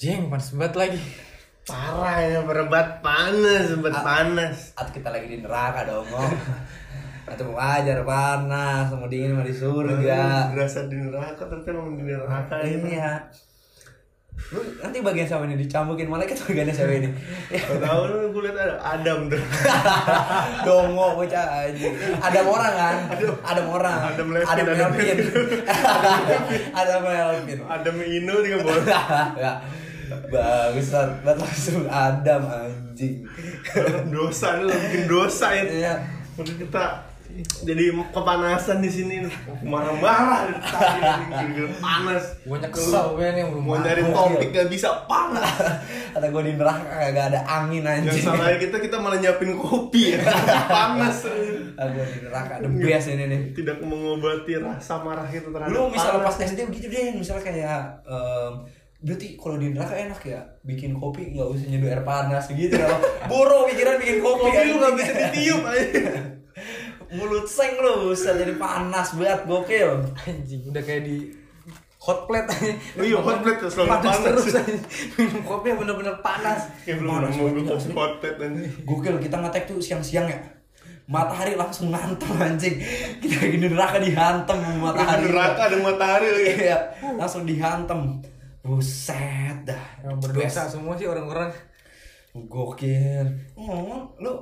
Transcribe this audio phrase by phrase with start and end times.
[0.00, 1.00] Jeng, panas banget lagi.
[1.62, 4.02] Parah ya, berebat panas, berebat Ah.
[4.02, 4.74] panas.
[4.74, 6.32] Atau kita lagi di neraka dong, Om.
[7.22, 10.50] Atau mau ajar panas, mau dingin mau di surga.
[10.50, 12.74] Berasa di neraka, ternyata emang di neraka ya.
[12.74, 13.12] Iya.
[14.50, 17.08] Lu nanti bagian siapa ini dicambukin malaikat bagiannya siapa ini?
[17.78, 19.38] Tau lu gue liat ada Adam tuh.
[20.66, 21.88] Dongo bocah aja.
[22.18, 22.96] Ada orang kan?
[23.38, 23.98] Ada orang.
[24.02, 25.18] Adam Levin, Ada Adam Melvin.
[26.80, 27.58] Ada Melvin.
[27.70, 28.82] Adam Ino juga boleh.
[30.28, 33.24] Bagusan, banget langsung Adam anjing.
[34.08, 35.64] dosa lu bikin dosa ya.
[35.64, 35.94] Iya.
[36.34, 36.84] Udah kita
[37.64, 39.32] jadi kepanasan di sini nih.
[39.64, 45.48] marah-marah tadi panas Gua nyesel gue nih mau nyari topik gak bisa panas
[46.12, 48.20] Kata gue di neraka kagak ada angin yang anjing.
[48.20, 50.20] salahnya kita kita malah nyiapin kopi ya
[50.68, 51.24] panas
[51.72, 53.40] Aku di neraka the best ini nih.
[53.56, 56.36] tidak mengobati rasa marah itu terhadap Lu misalnya pas.
[56.36, 58.52] SD begitu deh, misalnya kayak em,
[59.02, 62.86] berarti kalau di neraka enak ya bikin kopi nggak usah nyeduh air panas gitu ya
[63.26, 64.78] boro pikiran bikin kopi kopi lu anjing.
[64.78, 65.82] gak bisa ditiup aja
[67.10, 69.90] mulut seng lu bisa jadi panas banget gokil
[70.22, 71.16] Anjing, udah kayak di
[72.02, 72.50] hot plate.
[72.98, 74.26] Oh iya, hot plate selalu panas, panas.
[74.26, 74.46] terus.
[75.14, 76.66] Minum kopi yang bener-bener panas.
[76.82, 80.38] kayak belum Panas mau banget, kopi hot plate nanti gokil kita ngetek tuh siang-siang ya
[81.10, 82.78] matahari langsung ngantem anjing
[83.18, 86.78] kita di neraka dihantem sama matahari neraka ada matahari iya
[87.18, 88.22] langsung dihantem
[88.62, 89.84] buset dah.
[90.06, 91.50] Yang berdosa semua sih orang-orang.
[92.32, 93.26] gokil.
[93.58, 94.34] Ngomong lu.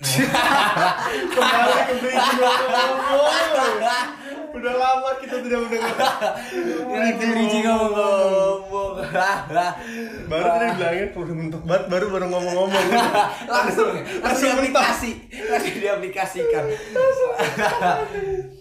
[0.00, 2.92] Kembali ke bridging ngomong
[4.50, 5.94] udah lama kita tidak mendengar.
[6.90, 8.94] Bridging ngomong.
[10.28, 12.86] Baru tadi bilangin udah mentok banget baru baru ngomong-ngomong.
[13.48, 13.88] Langsung
[14.20, 15.10] langsung Langsung diaplikasi
[15.50, 16.64] langsung diaplikasikan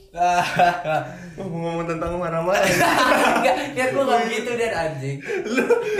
[1.38, 2.66] ngomong-ngomong tentang marah-marah
[3.40, 5.18] Enggak, niat gue gak begitu deh anjing.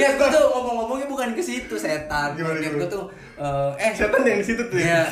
[0.02, 2.34] Niat gue tuh ngomong-ngomongnya bukan ke situ setan.
[2.34, 3.06] Niat gue tuh
[3.38, 3.94] eh, Eh.
[3.94, 5.06] Setan yang di situ tuh Iya.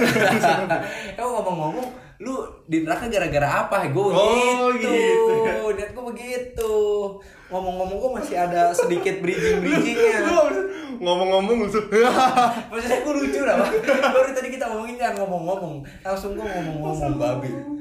[1.14, 1.88] Ya Emang ngomong-ngomong
[2.18, 3.86] Lu di neraka gara-gara apa?
[3.94, 5.69] Gue Oh, gitu, gitu.
[5.78, 6.74] Niat gue begitu.
[7.53, 10.25] Ngomong-ngomong gue masih ada sedikit bridging-bridgingnya.
[10.25, 10.57] Lu habis
[10.97, 11.86] ngomong-ngomong langsung
[12.74, 13.62] Maksudnya gue lucu lah.
[14.09, 15.86] Baru tadi kita ngomongin kan ngomong-ngomong.
[16.02, 17.76] Langsung gue ngomong-ngomong babi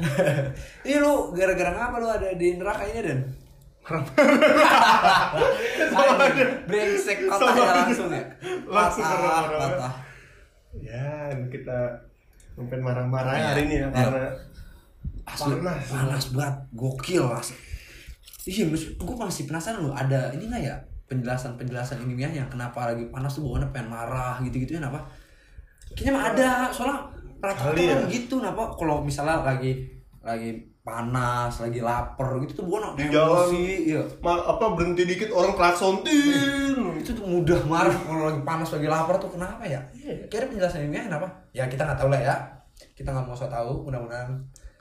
[0.86, 3.20] Ini lu gara-gara ngapa lu ada di neraka ini Dan?
[6.68, 8.24] Brengsek patah ya langsung ya
[8.68, 9.94] Langsung Patah, patah
[10.76, 11.78] ya kita
[12.54, 13.46] mungkin marah-marah Iya.
[13.50, 14.04] hari ini ya Iya.
[14.06, 14.30] karena
[15.26, 15.86] Asli, Panas.
[15.86, 17.54] panas banget, gokil asli.
[18.50, 18.66] Iya,
[18.98, 20.74] gue masih penasaran loh, ada ini nggak ya
[21.06, 25.06] penjelasan-penjelasan ilmiahnya kenapa lagi panas tuh bawaannya pengen marah gitu-gitu ya kenapa?
[25.94, 26.98] Kayaknya mah ada, soalnya
[27.40, 27.96] rata-rata Kali ya.
[27.96, 29.72] kan gitu, kenapa kalau misalnya lagi
[30.20, 33.48] lagi panas, lagi lapar gitu tuh bawaannya Di jalan.
[33.48, 34.02] emosi, iya.
[34.20, 38.84] ma- apa berhenti dikit orang klakson tin Itu tuh mudah marah kalau lagi panas, lagi
[38.84, 39.80] lapar tuh kenapa ya?
[40.28, 41.28] Kira penjelasan ilmiahnya kenapa?
[41.52, 42.34] Ya kita nggak tahu lah ya.
[42.92, 44.28] Kita nggak mau so tahu, mudah-mudahan.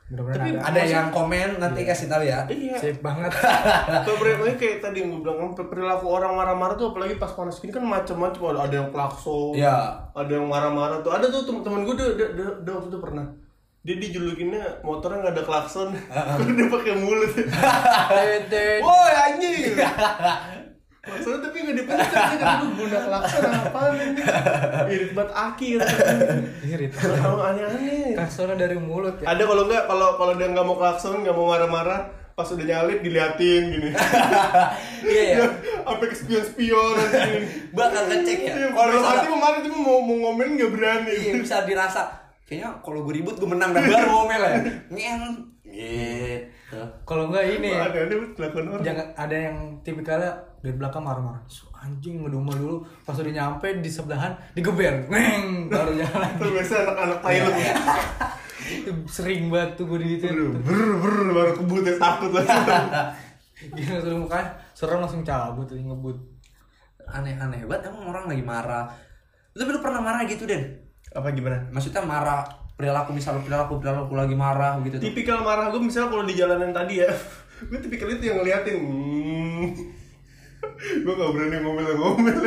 [0.09, 0.69] Mudah-mudahan Tapi ada.
[0.73, 2.41] Ada yang komen nanti kasih tahu ya.
[2.49, 3.29] iya Sip banget.
[4.09, 7.69] Keberapa kayak tadi yang gue bilang kan perilaku orang marah-marah tuh apalagi pas panas gini
[7.69, 9.77] kan macam-macam ada ada yang klakson Iya.
[10.17, 13.25] ada yang marah-marah tuh ada tuh teman-teman gue dia, dia, dia, dia waktu itu pernah
[13.79, 17.31] dia dijulukinnya motornya nggak ada klakson karena dia pakai mulut
[18.83, 19.77] woi anjing
[20.99, 24.21] Maksudnya tapi nggak dipencet dia kan guna klakson apaan ini
[24.89, 25.87] irit banget aki gitu
[26.65, 26.91] Irit.
[26.91, 29.25] kalau aneh-aneh Kasarnya dari mulut ya.
[29.25, 32.01] ada kalau nggak kalau kalau dia nggak mau klakson nggak mau marah-marah
[32.33, 33.89] pas udah nyalip diliatin gini
[35.05, 35.45] Iya ya.
[35.81, 37.31] sampai ke spion-spion nanti
[37.69, 38.53] Bakal ngecek ya.
[38.53, 41.63] Iya, Kalau dalam hati misalnya mau marah cuma mau mau ngomen nggak berani iya bisa
[41.63, 42.01] dirasa
[42.49, 44.57] kayaknya kalau gue ribut gue menang dan baru ngomel ya.
[44.89, 45.21] Ngen.
[45.69, 46.81] Gitu.
[47.05, 47.85] Kalau enggak ini ya.
[47.93, 50.33] ada ada kelakuan orang Jangan ada yang tipikalnya
[50.65, 51.45] dari belakang marah-marah.
[51.45, 55.05] "Su, Anjing ngedumel dulu pas udah nyampe di sebelahan digeber.
[55.13, 56.29] Neng, baru jalan.
[56.41, 57.73] Itu biasa anak-anak Thailand Iya.
[58.69, 60.57] Itu sering banget tuh gue digituin.
[60.65, 62.43] ber ber baru kebut ya takut lah
[63.77, 66.17] Gila suruh mukanya serem langsung cabut ngebut.
[67.05, 68.89] Aneh-aneh banget emang orang lagi marah.
[69.53, 70.88] Lu lu pernah marah gitu, Den?
[71.15, 72.45] Apa gimana Maksudnya marah
[72.79, 75.11] perilaku misalnya perilaku perilaku lagi marah gitu tuh.
[75.11, 77.11] tipikal marah gue misalnya kalau di jalanan tadi ya
[77.69, 79.67] gue tipikal itu yang ngeliatin hmm.
[81.03, 82.39] gue gak berani ngomel-ngomel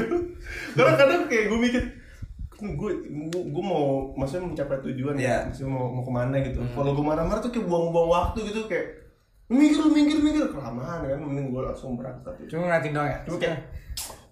[0.73, 1.83] karena kadang kayak gue mikir
[2.63, 2.93] gue
[3.29, 5.29] gue, gue mau maksudnya mencapai tujuan Iya.
[5.29, 8.71] ya maksudnya mau mau ke mana gitu kalau gue marah-marah tuh kayak buang-buang waktu gitu
[8.71, 9.03] kayak
[9.53, 12.57] mikir mikir mikir kelamaan kan mending gue langsung berangkat gitu.
[12.57, 13.19] Cuma ngeliatin doang ya.
[13.29, 13.59] Cuma kayak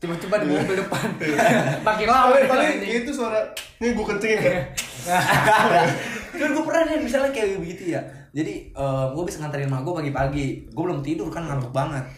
[0.01, 1.09] Tiba-tiba di mobil depan.
[1.87, 2.93] Makin lama paling nih, paling anjing.
[3.05, 3.41] itu suara
[3.77, 5.89] ini gue kencengin kan
[6.33, 8.01] Kan gue pernah deh misalnya kayak begitu ya.
[8.33, 8.73] Jadi
[9.13, 10.47] gue bisa nganterin emak gue pagi-pagi.
[10.73, 12.09] Gue belum tidur kan ngantuk banget.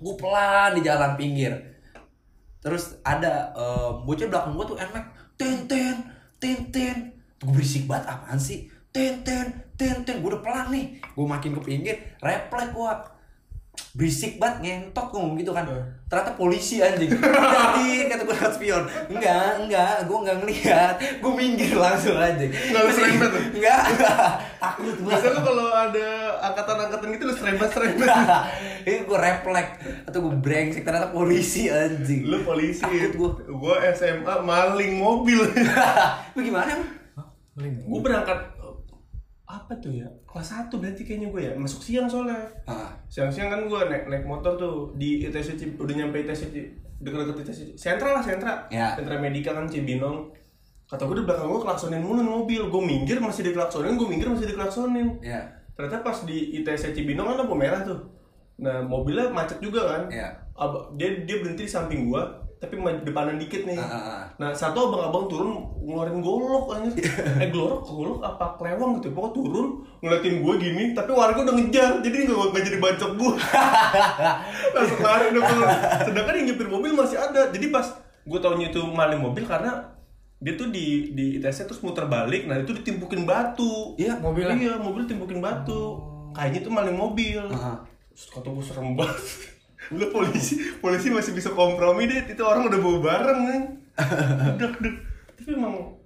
[0.00, 1.52] Gue pelan di jalan pinggir.
[2.60, 5.04] terus ada eh, bocah belakang gua tuh nmax
[5.40, 5.96] ten ten
[6.36, 6.96] ten ten
[7.40, 9.48] gue berisik banget apaan sih ten ten
[9.80, 13.00] ten ten gue udah pelan nih gue makin ke pinggir refleks gua
[13.90, 15.66] berisik banget ngentot gue ngomong gitu kan.
[16.06, 17.10] Ternyata polisi anjing.
[17.10, 18.84] Jadi kata gue liat spion.
[19.10, 19.94] Enggak enggak.
[20.06, 20.94] Gue enggak ngeliat.
[21.18, 23.42] Gue minggir langsung aja Nggak lu serempet tuh?
[23.58, 23.82] enggak.
[24.62, 26.06] Takut gue Biasanya lu kalau ada
[26.50, 28.08] angkatan-angkatan gitu lu serempet-serempet
[28.86, 29.72] ini gue refleks.
[30.06, 32.30] Atau gue brengsek ternyata polisi anjing.
[32.30, 32.86] Lu polisi.
[32.86, 35.42] Takut gue Gua SMA maling mobil.
[36.34, 36.90] Lu gimana emang?
[37.60, 38.38] Gue berangkat
[39.50, 40.06] apa tuh ya?
[40.22, 41.52] Kelas 1 berarti kayaknya gue ya?
[41.54, 42.38] Masuk siang soalnya.
[42.64, 46.72] Ah, siang-siang kan gue naik naik motor tuh di ITC Cib- udah nyampe ITC Cib-
[46.98, 48.54] deket-deket ITC Cib- sentra lah sentra.
[48.68, 48.94] Ya.
[48.94, 50.30] sentra medika kan Cibinong.
[50.86, 52.62] Kata gue di belakang gue klaksonin mulu mobil.
[52.66, 55.42] Gue minggir masih diklaksonin gue minggir masih diklaksonin ya.
[55.74, 57.98] Ternyata pas di ITC Cibinong kan lampu merah tuh.
[58.58, 60.02] Nah mobilnya macet juga kan.
[60.06, 60.28] Iya.
[60.54, 63.80] Ab- dia dia berhenti di samping gua tapi depanan dikit nih.
[63.80, 64.22] Ah, ah, ah.
[64.36, 67.08] nah satu abang-abang turun ngeluarin golok anjir.
[67.40, 69.68] Eh golok golok apa kelewang gitu pokoknya turun
[70.04, 73.34] ngeliatin gua gini tapi warga udah ngejar jadi nggak nggak jadi bacok gua.
[74.76, 75.42] Langsung lari udah
[76.04, 77.48] sedangkan yang nyupir mobil masih ada.
[77.48, 77.96] Jadi pas
[78.28, 79.96] gua taunya itu maling mobil karena
[80.36, 83.96] dia tuh di di ITC terus muter balik nah itu ditimpukin batu.
[83.96, 84.52] Iya, mobilnya?
[84.60, 85.96] iya mobil timpukin batu.
[86.36, 87.40] Kayaknya itu maling mobil.
[87.56, 87.80] Ah.
[88.12, 89.16] Terus kata gue serem banget
[89.90, 93.62] Udah polisi, polisi masih bisa kompromi deh Itu orang udah bawa bareng kan
[94.54, 94.96] Dek, dek
[95.34, 96.00] Tapi emang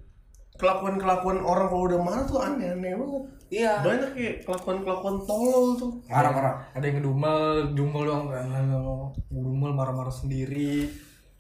[0.55, 3.23] Kelakuan-kelakuan orang kalau udah marah tuh aneh-aneh banget.
[3.51, 3.83] Iya.
[3.83, 5.99] Banyak kayak kelakuan-kelakuan tolol tuh.
[6.07, 6.63] Marah-marah.
[6.79, 8.31] Ada yang ngedumel dumel doang.
[8.31, 10.87] Ngedumel marah-marah sendiri.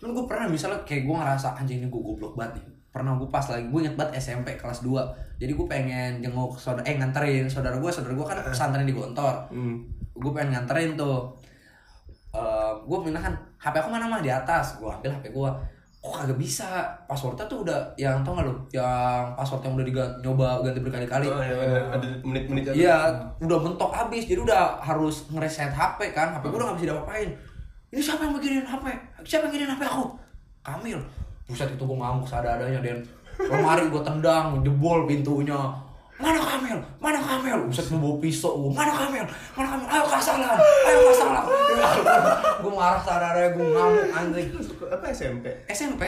[0.02, 2.66] Cuman gue pernah misalnya kayak gue ngerasa anjing ini gue goblok banget nih.
[2.90, 6.86] Pernah gue pas lagi, gue inget banget SMP kelas 2 Jadi gue pengen jenguk saudara,
[6.86, 9.50] eh nganterin saudara gue Saudara gue kan pesantren di Gontor.
[9.54, 9.86] Hmm.
[10.14, 11.38] Gue pengen nganterin tuh
[12.34, 15.50] Eh, Gue minta kan, HP aku mana mah di atas Gue ambil HP gue
[16.04, 20.14] Kok kagak bisa, passwordnya tuh udah yang tau gak lu Yang password yang udah diganti,
[20.20, 22.76] nyoba ganti berkali-kali Oh, ya, ada, ada menit-menit aja.
[22.76, 22.96] Iya,
[23.40, 26.36] udah mentok habis, jadi udah harus ngereset HP kan.
[26.36, 27.30] HP gue udah gak bisa diapa-apain.
[27.88, 28.84] Ini siapa yang beginiin HP?
[29.24, 30.04] Siapa yang beginiin HP aku?
[30.60, 31.00] Kamil.
[31.48, 32.98] Buset itu gue ngamuk seadanya dan
[33.40, 35.56] lemari gue tendang, jebol pintunya.
[36.54, 36.78] Mana Kamil?
[37.02, 37.58] Mana Kamil?
[37.66, 39.26] Buset gue bawa pisau, gue mana Kamil?
[39.58, 39.86] Mana Kamil?
[39.90, 41.44] Ayo kasalan, ayo kasalan.
[42.62, 44.48] gue marah seadanya, gue ngamuk anjing.
[44.86, 45.50] Apa SMP?
[45.66, 46.02] SMP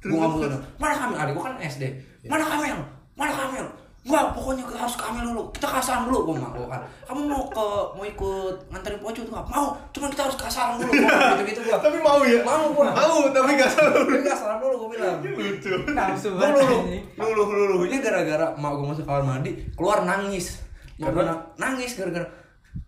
[0.00, 0.48] gue ngamuk
[0.80, 1.84] mana Kamil adik gue kan SD
[2.24, 2.78] mana Kamil
[3.20, 3.66] mana Kamil
[4.00, 5.52] Enggak, pokoknya harus Kamil dulu.
[5.52, 6.80] Kita kasaran dulu, gue mau kan.
[7.04, 9.28] Kamu mau ke mau ikut nganterin poco tuh?
[9.28, 10.88] Mau, cuman kita harus kasaran dulu.
[10.88, 11.76] Gua gitu gitu gue.
[11.76, 12.40] Tapi mau ya?
[12.40, 12.88] Mau gua.
[12.96, 15.20] Mau, tapi gak salah Tapi kasaran dulu gue bilang.
[15.20, 17.02] Lucu nafsu Lu banget lu anjing.
[17.12, 20.64] lu lu lu lu ini gara-gara mak gue masuk kamar mandi keluar nangis.
[20.96, 22.24] Na- nangis gara-gara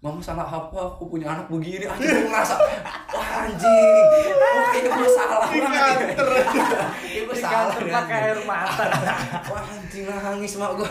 [0.03, 0.75] Mama salah apa?
[0.75, 1.87] Aku punya anak begini.
[1.87, 2.55] Anjing gue ngerasa
[3.15, 4.03] Wah anjing.
[4.35, 5.97] Wah ini gue salah banget.
[7.07, 7.71] Ini gue salah.
[7.71, 8.23] Pakai anjing.
[8.23, 8.85] air mata
[9.47, 10.89] Wah anjing nangis mak gua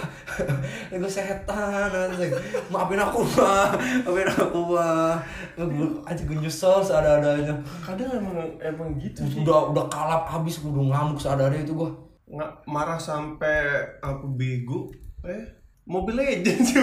[0.88, 2.31] Ini gua setan anjing
[2.69, 3.67] Maafin aku mah
[4.05, 5.17] Maafin aku mah
[5.57, 10.71] Gua- Anjing gue nyesel seadanya Kadang emang emang gitu sih Udah udah kalap habis gua
[10.71, 11.91] udah ngamuk seadanya itu gua
[12.31, 13.59] nggak marah sampai
[13.99, 14.88] apa bego
[15.27, 15.43] eh
[15.91, 16.79] Mobile Legends sih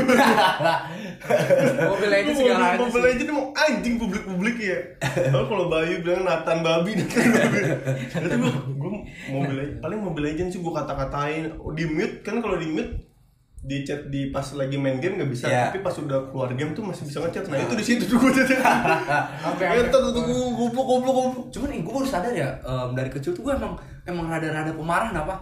[1.81, 4.79] mobil aja segala aja Mobile Legends emang anjing publik-publik ya.
[5.33, 7.61] Lalu kalau Bayu bilang Nathan babi Nathan babi.
[8.13, 8.91] Berarti gue gue
[9.33, 11.57] Mobile Legends paling Mobile Legends sih gue kata-katain.
[11.57, 13.09] Di mute kan kalau di mute
[13.59, 15.49] di chat di pas lagi main game nggak bisa.
[15.49, 15.73] Iya.
[15.73, 17.49] tapi pas udah keluar game tuh masih bisa ngechat.
[17.49, 21.93] Nah itu di situ tuh gue Sampai Entar tuh gue goblok goblok Cuman eh, gua
[22.01, 23.73] baru sadar ya em, Dari kecil tuh gua emang
[24.05, 25.35] Emang rada-rada pemarah apa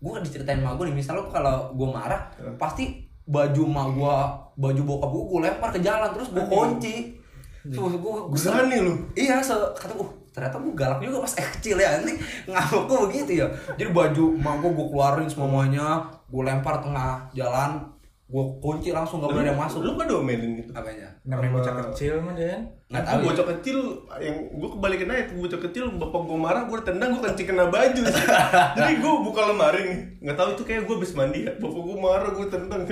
[0.00, 0.96] Gua diceritain sama gua nih.
[0.96, 4.16] Misalnya kalau gua marah Pasti baju mak gua
[4.58, 7.14] Baju bokap gua Gua lempar ke jalan Terus gua kunci.
[7.62, 8.94] Terus gua, gua berani lu?
[9.14, 12.14] Iya, se kata gue ternyata gue galak juga pas kecil ya nanti
[12.46, 13.46] ngamuk gue begitu ya.
[13.74, 17.82] Jadi baju emak gue gue keluarin semuanya gue lempar tengah jalan
[18.30, 19.82] gue kunci langsung gak boleh ada yang masuk.
[19.82, 20.70] lu kan domelin gitu?
[20.70, 21.08] Apanya?
[21.22, 23.18] Namanya bocah kecil mah Den nggak Gue tahu.
[23.18, 23.26] ya.
[23.26, 23.78] bocah kecil
[24.18, 28.02] yang gue kebalikin aja bocah kecil bapak gue marah gue tendang gue kencing kena baju.
[28.78, 31.52] Jadi gue buka lemari nih nggak tahu itu kayak gue habis mandi ya.
[31.56, 32.82] Bapak gue marah gue tendang.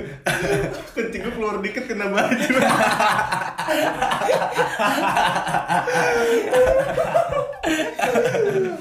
[0.95, 2.47] Kencing gue keluar dikit kena baju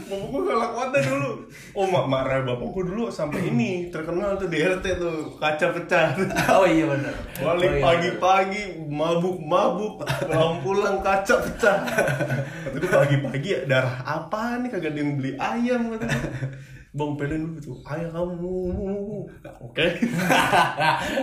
[0.08, 1.32] bapak gue galak banget dulu
[1.74, 6.16] oh mak marah bapak gue dulu sampai ini terkenal tuh di RT tuh kaca pecah
[6.56, 11.78] oh iya benar Balik Oh, iya, pagi-pagi mabuk-mabuk pulang pulang kaca pecah.
[11.84, 16.32] Kata gue pagi-pagi ya darah apa nih kagak ada yang beli ayam kata gue.
[16.98, 18.58] Bang Pelen dulu tuh ayam kamu.
[19.62, 19.86] Oke.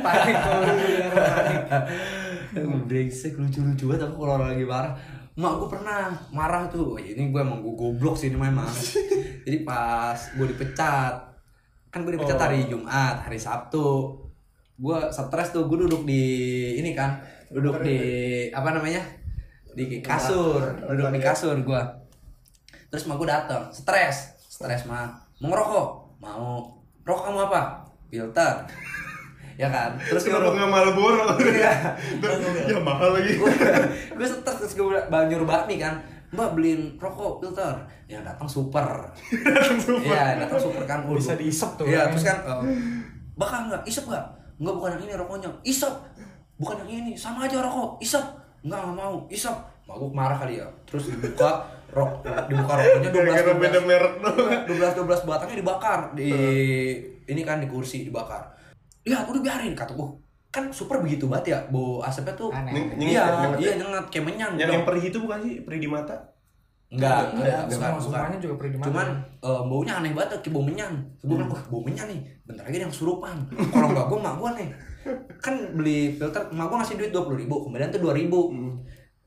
[0.04, 0.60] panik kalau
[2.54, 4.94] lu brengsek lucu-lucu banget aku kalau lagi marah
[5.34, 6.94] Mak gue pernah marah tuh.
[6.94, 8.70] Ini gue emang gue goblok sih ini memang.
[9.44, 11.14] Jadi pas gue dipecat,
[11.90, 12.42] kan gue dipecat Oh.
[12.46, 14.14] hari Jumat, hari Sabtu.
[14.78, 16.22] Gue stres tuh, gue duduk di
[16.78, 17.18] ini kan,
[17.50, 17.98] duduk di
[18.50, 19.02] apa namanya?
[19.74, 21.82] Di kasur, duduk di kasur gue.
[22.88, 25.18] Terus mak gue datang, stres, stres mah.
[25.42, 25.86] Mau ngerokok?
[26.22, 26.78] Mau.
[27.02, 27.60] Rokok kamu apa?
[28.06, 28.54] Filter.
[29.54, 29.94] Ya kan?
[29.98, 30.50] Terus Kenapa?
[30.50, 31.24] nggak Marlboro?
[31.54, 31.74] Iya.
[32.66, 33.38] ya mahal lagi.
[34.18, 36.02] gue stres terus gue nyuruh bakmi kan?
[36.34, 37.74] Mbak beliin rokok filter.
[38.10, 38.86] Yang datang super.
[40.02, 41.06] Iya datang super kan.
[41.06, 42.10] Bisa diisep tuh, iya kan.
[42.14, 42.62] terus kan eh,
[43.38, 43.82] bakal nggak?
[43.86, 44.24] Isep nggak?
[44.58, 45.50] Nggak bukan yang ini rokoknya.
[45.62, 45.94] Isep.
[46.58, 47.12] Bukan yang ini.
[47.14, 48.02] Sama aja rokok.
[48.02, 48.24] Isep.
[48.66, 49.16] Nggak nggak mau.
[49.30, 49.54] Isep.
[49.84, 50.66] Mak gue marah kali ya.
[50.90, 51.62] Terus dibuka
[51.94, 54.12] rok dibuka rokoknya dua belas merek
[54.66, 56.00] dua belas dua belas batangnya dibakar.
[56.18, 56.30] Di
[57.24, 58.54] ini kan di kursi dibakar
[59.04, 60.08] ya udah biarin kata gue
[60.54, 62.54] kan super begitu banget ya bau asapnya tuh.
[62.54, 62.94] Aneh.
[62.94, 64.04] Iya nyengat, iya nyengat.
[64.06, 65.54] kayak menyan Yang perih itu bukan sih?
[65.66, 66.16] Perih di mata?
[66.94, 68.38] enggak Enggak, enggak bukan, bukan.
[68.38, 68.86] juga perih di mata.
[68.86, 69.08] cuman
[69.42, 70.92] eh, baunya aneh banget kayak bau menyan
[71.26, 73.36] gue bilang wah bau menyan nih bentar lagi ada yang kesurupan
[73.74, 74.68] kalau enggak gue mak gue nih.
[75.42, 78.40] Kan beli filter mak gue ngasih duit dua puluh ribu kemudian tuh dua ribu.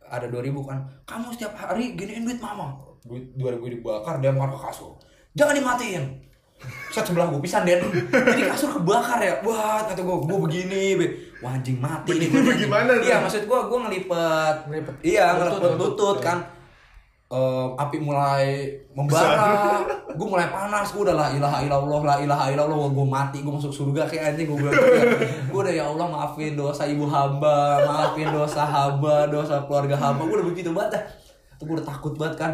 [0.08, 0.80] Ada dua ribu kan.
[1.04, 2.72] Kamu setiap hari giniin duit mama.
[3.04, 4.96] Duit dua ribu dibakar dia ke kasur.
[5.36, 6.04] Jangan dimatiin
[6.90, 7.82] Set sebelah gue pisan Den.
[8.10, 9.38] Jadi kasur kebakar ya.
[9.46, 11.06] Wah kata gue Gue begini be.
[11.46, 12.98] Wah anjing mati nih Begini gimana?
[12.98, 14.56] Iya maksud gue Gue ngelipet.
[14.66, 14.94] Ngelipet.
[15.06, 15.80] Iya ngelipet lutut.
[15.82, 16.58] lutut kan.
[17.28, 19.84] Eh, api mulai membara,
[20.16, 23.68] gue mulai panas, gue udah la ilaha illallah, la ilaha illallah, gue mati, gue masuk
[23.68, 24.72] surga kayak anjing, gue bilang.
[25.52, 30.40] Gue udah ya Allah maafin dosa ibu hamba, maafin dosa hamba, dosa keluarga hamba, gue
[30.40, 31.04] udah begitu banget dah.
[31.60, 32.52] Tuh gue udah takut banget kan,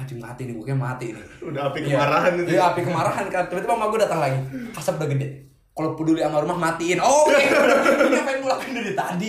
[0.00, 1.24] anjing mati nih, gue kayak mati nih.
[1.44, 2.00] Udah api Iya.
[2.00, 2.48] kemarahan itu.
[2.50, 3.44] Iya, api kemarahan kan.
[3.46, 4.38] Tiba-tiba mama gue datang lagi.
[4.72, 5.28] Asap udah gede.
[5.70, 6.98] Kalau peduli sama rumah matiin.
[6.98, 7.36] Oh, oke.
[7.40, 9.28] Ini apa yang ngulakuin dari tadi?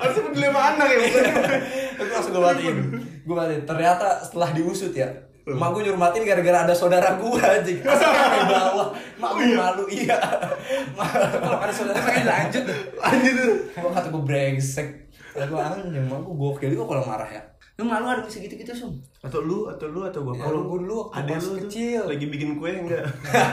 [0.00, 0.98] Harusnya peduli sama anak ya.
[1.98, 2.76] Aku langsung gue matiin.
[3.22, 3.62] Gue matiin.
[3.62, 5.06] Ternyata setelah diusut ya.
[5.46, 7.78] Mak gue nyuruh matiin gara-gara ada saudara gue anjing.
[7.78, 8.88] Asapnya sampai bawah.
[9.22, 10.18] Mak gue malu, iya.
[11.38, 12.64] Kalau ada saudara pengen lanjut.
[12.98, 13.54] Anjir tuh.
[13.78, 14.88] Gue kata gue brengsek.
[15.36, 17.42] Gue anjing, mak gue gokil juga kalau marah ya.
[17.76, 18.96] Lu malu ada segitu-gitu, Sum?
[19.20, 20.96] Atau lu, atau lu, atau bapak Kalau lu.
[21.12, 22.02] waktu Adek pas lu tuh kecil.
[22.08, 23.04] Lagi bikin kue enggak?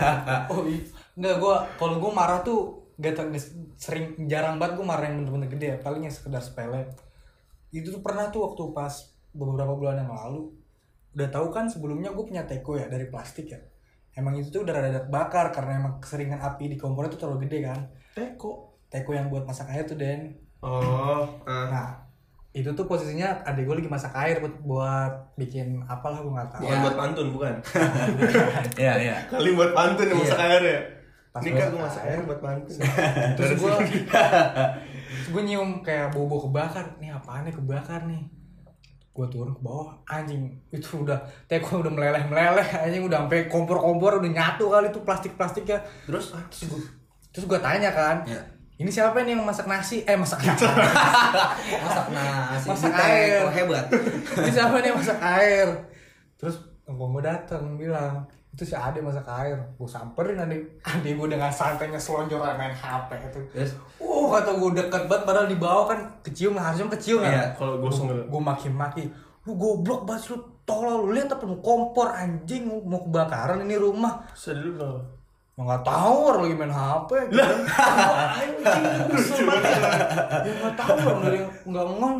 [0.51, 0.79] Oh iya.
[1.19, 3.27] Enggak gua kalau gua marah tuh gak tau
[3.75, 5.77] sering jarang banget gua marah yang bener-bener gede ya.
[5.83, 6.87] Paling yang sekedar sepele.
[7.75, 8.95] Itu tuh pernah tuh waktu pas
[9.35, 10.55] beberapa bulan yang lalu.
[11.13, 13.59] Udah tahu kan sebelumnya gue punya teko ya dari plastik ya.
[14.17, 17.59] Emang itu tuh udah rada bakar karena emang keseringan api di kompornya tuh terlalu gede
[17.65, 17.79] kan.
[18.13, 18.81] Teko.
[18.89, 20.37] Teko yang buat masak air tuh Den.
[20.63, 21.67] Oh, ah.
[21.69, 21.89] Nah
[22.53, 26.61] itu tuh posisinya adik gue lagi masak air buat buat bikin apalah gue nggak tahu.
[26.61, 26.81] Bukan Ya.
[26.81, 27.53] buat pantun, bukan.
[28.79, 29.15] Iya, iya.
[29.25, 30.25] Kali buat pantun yang Iya.
[30.29, 30.79] masak air ya.
[31.29, 32.19] Pas kan gue masak air.
[32.21, 32.77] buat pantun.
[33.37, 33.73] terus gue
[35.25, 38.21] gue nyium kayak bau bau kebakar nih apaan nih kebakar nih
[39.09, 43.77] gue turun ke bawah anjing itu udah teko udah meleleh meleleh anjing udah sampai kompor
[43.77, 46.33] kompor udah nyatu kali tuh plastik plastiknya Terus?
[46.49, 46.81] terus gue
[47.29, 48.41] terus gue tanya kan Ya.
[48.75, 50.65] Ini siapa nih yang masak nasi eh masak nasi
[51.75, 52.67] Masak nasi.
[52.67, 53.39] Masak air.
[53.39, 53.85] teko hebat.
[54.35, 55.67] ini siapa nih yang masak air
[56.35, 61.49] terus gue datang bilang itu si Ade masak air gue samperin adik adik gue dengan
[61.49, 63.71] santainya selonjoran main HP itu Terus?
[63.97, 67.45] Oh kata gue deket banget padahal di bawah kan kecium harusnya kecium Iya, ya.
[67.53, 68.23] kalau gosong gitu.
[68.27, 69.03] Gue maki-maki.
[69.43, 74.21] Lu goblok banget lu tolol lu lihat apa lu kompor anjing mau kebakaran ini rumah.
[74.33, 75.01] Sedih lu.
[75.53, 77.45] Ya nggak tahu orang lagi main HP gitu.
[79.13, 79.73] anjing banget.
[80.41, 82.15] Ya nggak tahu orang dari nggak ngomong.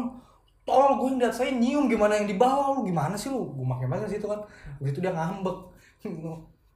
[0.64, 3.52] Tolol gue ngeliat saya nyium gimana yang di bawah lu gimana sih lu?
[3.52, 4.40] Gue maki-maki situ kan.
[4.80, 5.58] Begitu dia ngambek.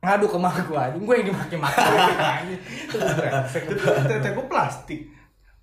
[0.03, 1.83] Ngadu ke mak gue anjing, gue yang dimaki-maki.
[2.57, 2.97] Itu.
[3.85, 5.13] Tapi teko plastik.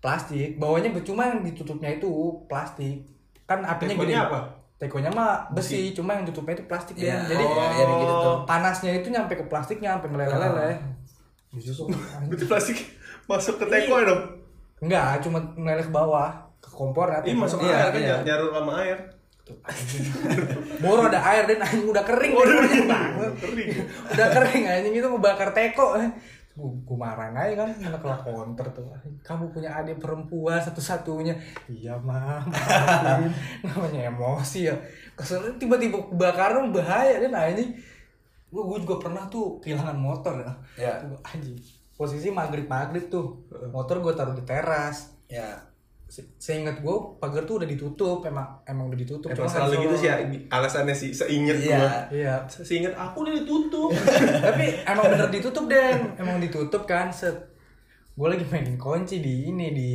[0.04, 2.12] plastik bawahnya cuma yang ditutupnya itu
[2.44, 3.08] plastik
[3.48, 4.63] kan apinya gede apa?
[4.76, 7.22] Tekonya mah besi, cuma yang tutupnya itu plastik Iya.
[7.22, 7.30] Den.
[7.30, 7.54] jadi Oh.
[7.54, 8.36] Iya, iya, gitu tuh.
[8.44, 10.74] panasnya itu nyampe ke plastiknya sampai meleleh-leleh
[11.54, 11.86] Justru
[12.26, 12.78] Berarti plastik
[13.24, 14.22] masuk ke teko ya dong.
[14.80, 16.28] enggak cuma meleleh ke bawah
[16.58, 18.16] ke kompor ya Ini masuk Iya, air kan iya.
[18.24, 18.98] nyarut sama air.
[20.80, 23.68] Boro ada air dan anjing udah kering tekonya banget Kering.
[24.08, 26.00] udah kering anjing itu ngebakar teko
[26.54, 28.86] gue marahin aja kan mana kelah counter tuh.
[29.26, 31.34] Kamu punya adik perempuan satu-satunya.
[31.66, 32.46] Iya mah
[33.66, 34.76] namanya emosi ya.
[35.18, 37.74] Kesel tiba-tiba kebakaran bahaya dan anjing
[38.54, 40.52] gue gue juga pernah tuh kehilangan motor ya.
[41.02, 41.58] Gua, anjing.
[41.94, 43.42] Posisi maghrib maghrib tuh
[43.74, 45.10] motor gue taruh di teras.
[45.26, 45.58] Ya.
[45.58, 45.73] Se-
[46.06, 50.06] seingat gue pagar tuh udah ditutup emang emang udah ditutup Emang Cuma selalu gitu sih
[50.06, 50.16] ya,
[50.48, 51.74] alasannya sih seinget Iya.
[51.74, 51.92] gua.
[52.10, 53.90] iya Seinget aku udah ditutup.
[54.46, 57.34] tapi emang bener ditutup den emang ditutup kan set
[58.10, 59.90] gue lagi mainin kunci di ini di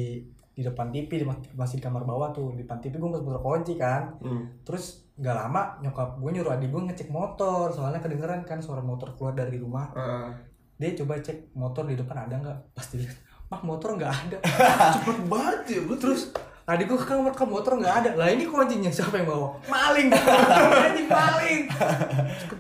[0.52, 3.40] di depan TV di masih di kamar bawah tuh di depan TV gue masih putar
[3.40, 4.44] kunci kan Hmm.
[4.62, 9.14] terus nggak lama nyokap gue nyuruh adik gue ngecek motor soalnya kedengeran kan suara motor
[9.14, 10.32] keluar dari rumah Ah.
[10.76, 13.16] dia coba cek motor di depan ada nggak pasti lihat
[13.50, 14.38] mah motor nggak ada.
[15.02, 16.30] Cepet banget ya bro terus
[16.70, 18.10] adik gue ke kamar ke motor nggak ada.
[18.14, 19.58] Lah ini kuncinya siapa yang bawa?
[19.66, 20.14] Maling.
[20.86, 21.62] Anjing maling.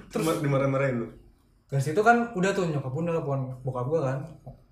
[0.10, 1.08] Terus dimarah-marahin lu?
[1.69, 4.19] Dari situ kan udah tuh nyokap gue nelfon bokap gue kan.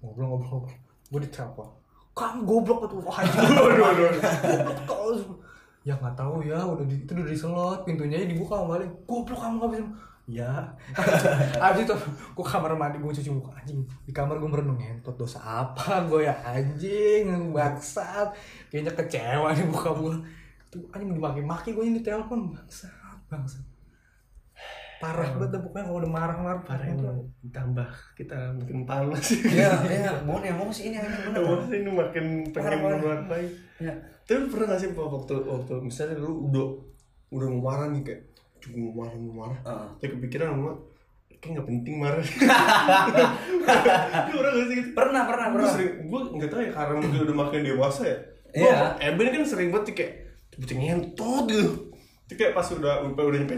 [0.01, 0.75] Ngobrol ngobrol ngobrol
[1.13, 1.69] gue ditelepon.
[2.17, 4.09] Kamu goblok tuh wah waduh.
[4.89, 5.45] goblok
[5.86, 8.89] ya nggak tahu ya udah di, itu udah diselot pintunya aja dibuka sama maling.
[9.05, 9.86] Goblok kamu nggak bisa
[10.27, 10.75] ya.
[11.65, 11.96] Abis itu
[12.36, 13.81] gue kamar mandi gue cuci muka anjing.
[14.03, 16.36] Di kamar gue merenung ngentot dosa apa gue ya?
[16.43, 18.36] Anjing bangsat.
[18.69, 20.13] Kayaknya kecewa nih buka gue
[20.67, 22.51] tuh anjing dimaki-maki gue ini telepon.
[22.51, 23.63] Bangsat bangsat.
[24.98, 29.29] Parah banget dah pokoknya kalau udah marah-marah parah emang ditambah kita makin panas.
[29.46, 31.41] Iya, iya, mau emosi ini anjing bener.
[31.46, 32.98] Emang sih ini makin pengen Parah, parah.
[33.00, 33.46] meluapkan
[33.77, 33.93] Ya.
[34.25, 36.65] Tapi pernah gak sih waktu waktu misalnya lu udah
[37.29, 38.37] udah mau marah nih kayak
[38.74, 39.88] mau marah marah Heeh.
[39.97, 40.71] kayak kepikiran sama
[41.29, 42.25] kayak nggak penting marah
[44.27, 45.71] pernah gak sih gitu Pernah, pernah, gue pernah.
[45.71, 48.17] sering gue nggak tahu ya karena mungkin udah makin dewasa ya
[48.50, 48.74] Iya.
[48.74, 50.12] Gua- Eben kan sering banget kayak
[50.55, 51.67] bocah ngentot gitu
[52.25, 53.53] Itu kayak pas udah udah udah nyampe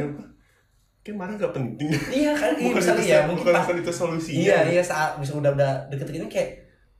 [1.00, 3.78] kayak marah gak penting Iya kan, iya, bukan misalnya itu, ya, mungkin bukan, pas- bukan
[3.80, 6.50] itu solusinya Iya, iya saat bisa udah udah deket ini kayak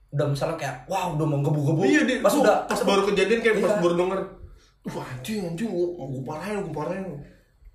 [0.10, 1.82] udah misalnya kayak wow udah mau gebu-gebu.
[1.84, 3.80] Iya, dia, pas udah pas baru kejadian kayak pas Iya.
[3.80, 4.20] baru denger
[4.88, 7.04] Wah anjing anjing gua parahin gua parahin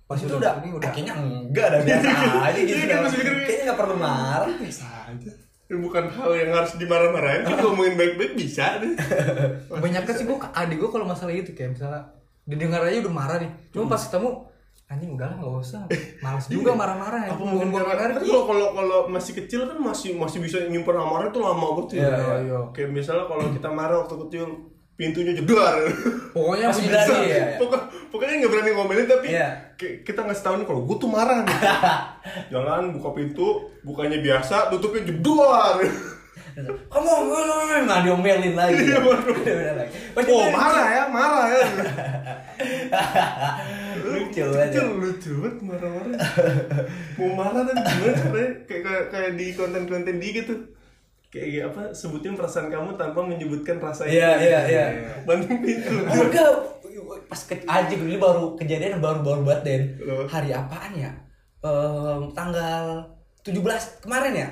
[0.05, 0.91] pas itu udah, ini udah udah.
[0.93, 2.09] kayaknya enggak ada biasa
[2.47, 2.77] aja gitu.
[2.77, 4.47] Iya, kan, masih mikir- kayaknya enggak perlu marah.
[4.55, 5.31] biasa aja.
[5.65, 8.93] Ini bukan hal yang harus dimarah-marahin kan ngomongin baik-baik bisa deh.
[9.83, 12.05] Banyak kan sih gue adik gue kalau masalah itu kayak misalnya
[12.45, 13.49] didengar aja udah marah nih.
[13.73, 14.29] Cuma pas ketemu
[14.85, 15.81] anjing udahlah nggak usah.
[16.21, 20.13] Males juga marah-marah ya apa mungkin karena kan kalau kalau kalau masih kecil kan masih
[20.13, 22.13] masih bisa nyimpen amarah itu lama banget ya.
[22.13, 22.57] Iya, iya.
[22.69, 24.45] kayak misalnya kalau kita marah waktu kecil
[24.95, 25.75] pintunya jedar.
[26.31, 27.43] Pokoknya Masih berani ya.
[27.55, 29.27] Pokok, pokoknya nggak berani ngomelin tapi
[29.75, 31.55] ki- kita ngasih tahu nih kalau gue tuh marah nih.
[32.51, 35.77] Jalan buka pintu bukanya biasa tutupnya jedar.
[36.87, 37.07] Kamu
[37.83, 38.79] nggak diomelin lagi.
[38.79, 38.97] Iya,
[39.75, 39.91] lagi.
[40.31, 41.59] Oh marah ya marah ya.
[44.05, 44.79] Lucu aja.
[44.85, 46.15] lucu banget marah-marah.
[47.17, 50.53] Mau marah tapi gimana caranya kayak, kayak kayak di konten-konten di gitu
[51.35, 54.85] kayak apa sebutin perasaan kamu tanpa menyebutkan rasa Iya, iya, iya.
[55.27, 56.51] banting pintu Enggak,
[57.27, 59.83] pas ke anjing ini baru kejadian baru-baru banget Den.
[60.07, 60.23] Loh.
[60.23, 61.11] Hari apaan ya?
[61.59, 63.03] Ehm, tanggal
[63.43, 63.59] 17
[63.99, 64.49] kemarin ya?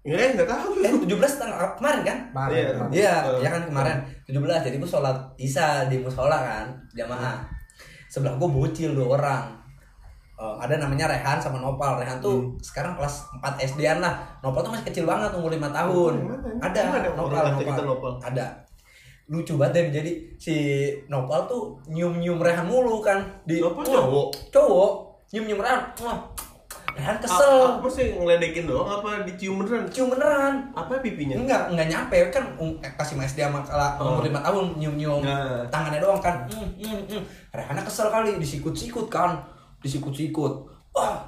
[0.00, 2.18] ya nggak tahu Eh 17 tanggal kemarin kan?
[2.32, 2.72] marah Iya.
[2.88, 7.44] Iya, Eh, ya kan kemarin 17 jadi gue sholat isya di musola kan jamaah.
[8.08, 9.59] Sebelah gue bocil dua orang.
[10.40, 12.00] Eh, ada namanya Rehan sama Nopal.
[12.00, 14.24] Rehan tuh sekarang kelas 4 SD-an lah.
[14.40, 16.14] Nopal tuh masih kecil banget umur 5 tahun.
[16.24, 16.48] Mana?
[16.64, 17.58] Ada, ada Nopal, Nopal.
[17.60, 18.12] cerita Nopal?
[18.24, 18.46] Ada.
[19.28, 20.00] Lucu banget Dan.
[20.00, 20.54] jadi si
[21.06, 24.26] Nopal tuh nyium-nyium Rehan mulu kan di Nopal cowok?
[24.48, 24.92] Cowok,
[25.30, 25.80] nyium-nyium Rehan.
[26.00, 26.18] Wah,
[26.90, 27.78] Rehan kesel.
[27.78, 30.74] apa sih ngeledekin doang apa dicium beneran Cium beneran.
[30.74, 34.18] apa pipinya Enggak, enggak nyampe kan um, eh, kasih mas dia sama kala Oh.
[34.18, 35.62] umur 5 tahun nyium-nyium Nah.
[35.68, 36.48] tangannya doang kan.
[36.48, 37.22] Hmm, hmm, hmm.
[37.52, 39.36] Rehana kesel kali disikut-sikut kan.
[39.80, 40.52] Disikut-sikut.
[40.94, 41.26] Wah.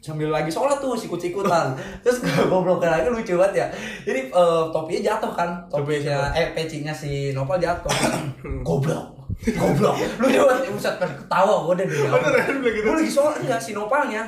[0.00, 1.76] Sambil lagi sholat tuh sikut-sikutan.
[2.00, 3.66] Terus goblok lagi lucu banget ya.
[4.08, 5.50] Jadi eh, topinya jatuh kan.
[5.68, 7.92] Topinya eh pecinya si Nopal jatuh.
[8.66, 9.20] goblok.
[9.40, 9.96] Goblok.
[10.20, 10.72] Banget.
[10.72, 12.88] Buset kan ketawa gue Rehan bilang gitu?
[12.88, 14.24] Gue lagi sholat enggak si Nopalnya.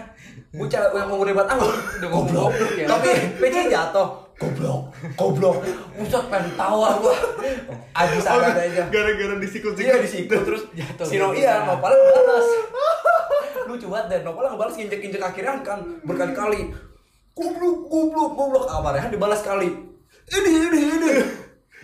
[0.53, 1.73] Bocah yang umur 5 tahun.
[2.01, 2.87] Udah ngomong goblok ya.
[2.87, 4.22] Tapi pecinya jatuh.
[4.43, 4.83] Goblok,
[5.15, 5.57] goblok.
[5.95, 7.15] Buset pengen tawa gua.
[7.95, 8.83] Abis Oh, ada aja.
[8.89, 11.07] gara-gara disikut-sikut Iya disikut terus Jatuh.
[11.07, 12.49] si No iya Nopal ngebalas.
[13.69, 16.75] Lucu banget dan Nopal ngebalas injek-injek akhirnya kan berkali-kali.
[17.33, 18.65] Goblok, goblok, goblok.
[18.67, 19.71] Kabarnya dibalas kali.
[20.29, 21.11] Ini, ini, ini.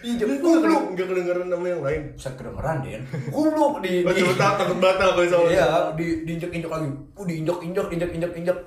[0.01, 0.63] Injek, Nggak goblok.
[0.63, 3.03] keden- nggak kedengeran nama yang lain Buset kedengeran Den.
[3.29, 6.89] Goblok di Oh, di takut batal kalau sama Iya, di diinjek-injek lagi.
[7.13, 8.59] Uh, diinjek-injek, injek-injek-injek.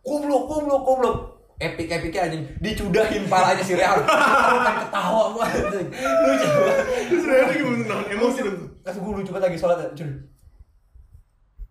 [0.00, 1.16] Goblok, goblok, goblok.
[1.54, 4.02] Epic epicnya anjing dicudahin palanya si Rehan.
[4.02, 5.86] Aku kan ketawa gua anjing.
[5.94, 6.76] Lucu banget.
[7.06, 10.10] terus Rehan gimana nahan emosi dong Kasih gue lucu banget lagi sholat cud.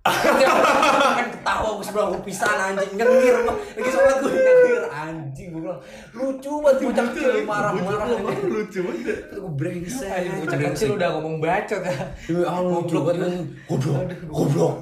[0.04, 3.56] kan ketawa gue sebelah gue pisan anjing nyengir gua.
[3.56, 5.80] lagi sholat gue nyengir anjing gue bilang
[6.12, 10.90] lucu banget bocah kecil marah-marah Bocah anjing lucu banget Terus gue brengsek Anjing, bocah kecil
[10.96, 11.96] udah ngomong bacot ya
[12.48, 13.32] Allah lucu banget.
[13.68, 14.76] Goblok, goblok.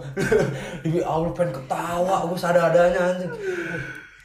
[0.82, 3.34] Demi Allah pengen ketawa gue sadar-adanya anjing.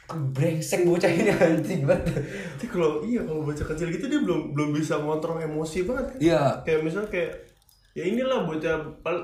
[0.07, 2.15] Brengsek bocah ini anjing banget.
[2.55, 6.17] Tapi kalau iya kalau bocah kecil gitu dia belum belum bisa ngontrol emosi banget kan?
[6.23, 6.41] Iya.
[6.63, 7.31] Kayak misalnya kayak
[7.97, 8.77] ya inilah bocah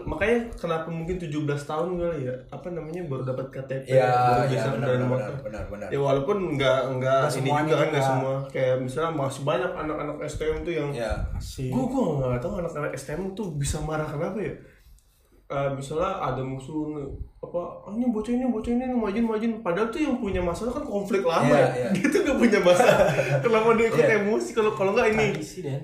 [0.09, 4.49] makanya kenapa mungkin 17 tahun kali ya apa namanya baru dapat KTP Iya, baru iya,
[4.49, 5.35] bisa benar, kendaraan benar, motor.
[5.45, 5.87] benar, benar.
[5.93, 10.57] ya walaupun nggak nggak ini juga kan nggak semua kayak misalnya masih banyak anak-anak STM
[10.65, 11.13] tuh yang ya
[11.53, 14.53] gue gue nggak tahu anak-anak STM tuh bisa marah kenapa ya
[15.51, 17.03] Eh, misalnya ada musuh nih,
[17.37, 20.81] apa ah, ini bocah ini bocah ini majin majin padahal tuh yang punya masalah kan
[20.81, 21.67] konflik lama Iya, ya.
[21.77, 21.87] iya.
[21.99, 23.05] dia tuh gak punya masalah.
[23.43, 24.17] Kenapa dia ikut Iya.
[24.23, 24.49] emosi?
[24.55, 25.27] Kalau kalau nggak ini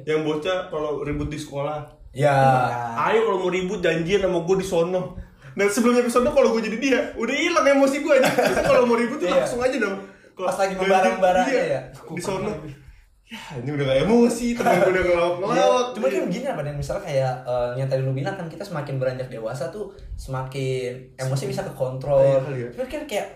[0.07, 1.85] yang bocah kalau ribut di sekolah.
[2.09, 2.33] Ya
[3.05, 5.01] ayo kalau mau ribut janjian sama gue di sono.
[5.53, 8.31] Nah sebelumnya di sono kalau gue jadi dia udah hilang emosi gue aja.
[8.63, 9.43] Kalau mau ribut tuh Iya.
[9.43, 10.01] langsung aja dong.
[10.33, 10.73] Kalau Pas lagi
[11.51, 11.81] iya, ya.
[11.91, 12.51] di sono
[13.29, 16.61] ya ini udah gak emosi temen gue udah ngelawak Ya, ngelawak cuma kan gini apa
[16.61, 20.97] dan misalnya kayak eh, yang tadi lu bilang kan kita semakin beranjak dewasa tuh semakin
[21.15, 22.19] emosi bisa kekontrol.
[22.19, 22.69] Iya kali ya.
[22.73, 23.27] Cuma kan kayak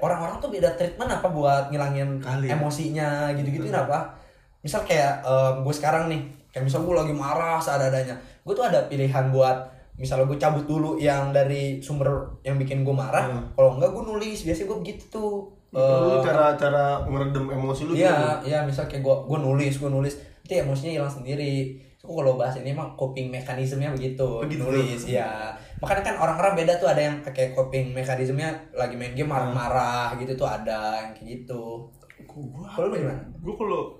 [0.00, 2.56] orang-orang tuh beda treatment apa buat ngilangin Kali ya.
[2.56, 4.10] emosinya gitu-gitu apa?
[4.58, 5.22] Misal kayak
[5.60, 6.18] gue sekarang nih,
[6.50, 9.54] kayak misal gue lagi marah seadanya, gue tuh ada pilihan buat
[9.94, 12.10] misalnya gue cabut dulu yang dari sumber
[12.40, 13.44] yang bikin gue marah, Hmm.
[13.52, 15.52] kalau enggak gue nulis biasanya gue begitu tuh.
[15.68, 19.92] Lu Eh, cara cara meredam emosi lu Iya, iya misal kayak gua gua nulis, gua
[19.92, 21.76] nulis, nanti emosinya hilang sendiri.
[21.98, 24.62] So, kalau bahas ini emang coping mekanismenya begitu, Begitu.
[24.64, 25.50] nulis ya.
[25.82, 30.32] Makanya kan orang-orang beda tuh ada yang kayak coping mekanismenya lagi main game marah-marah gitu
[30.38, 31.90] tuh ada yang kayak gitu.
[32.24, 33.18] Gua Kalau lu gimana?
[33.42, 33.98] Gue kalau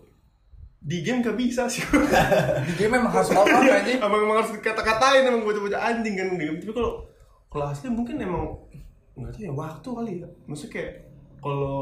[0.79, 1.83] di game gak bisa sih.
[2.71, 3.99] Di game memang harus all out anjing.
[3.99, 6.59] emang, emang harus dikata-katain emang bocah-bocah anjing kan di game.
[6.63, 7.03] Tapi kalau
[7.51, 8.47] kalau asli mungkin emang
[9.19, 10.29] nggak tahu ya waktu kali ya.
[10.47, 10.93] Maksudnya kayak
[11.39, 11.79] kalau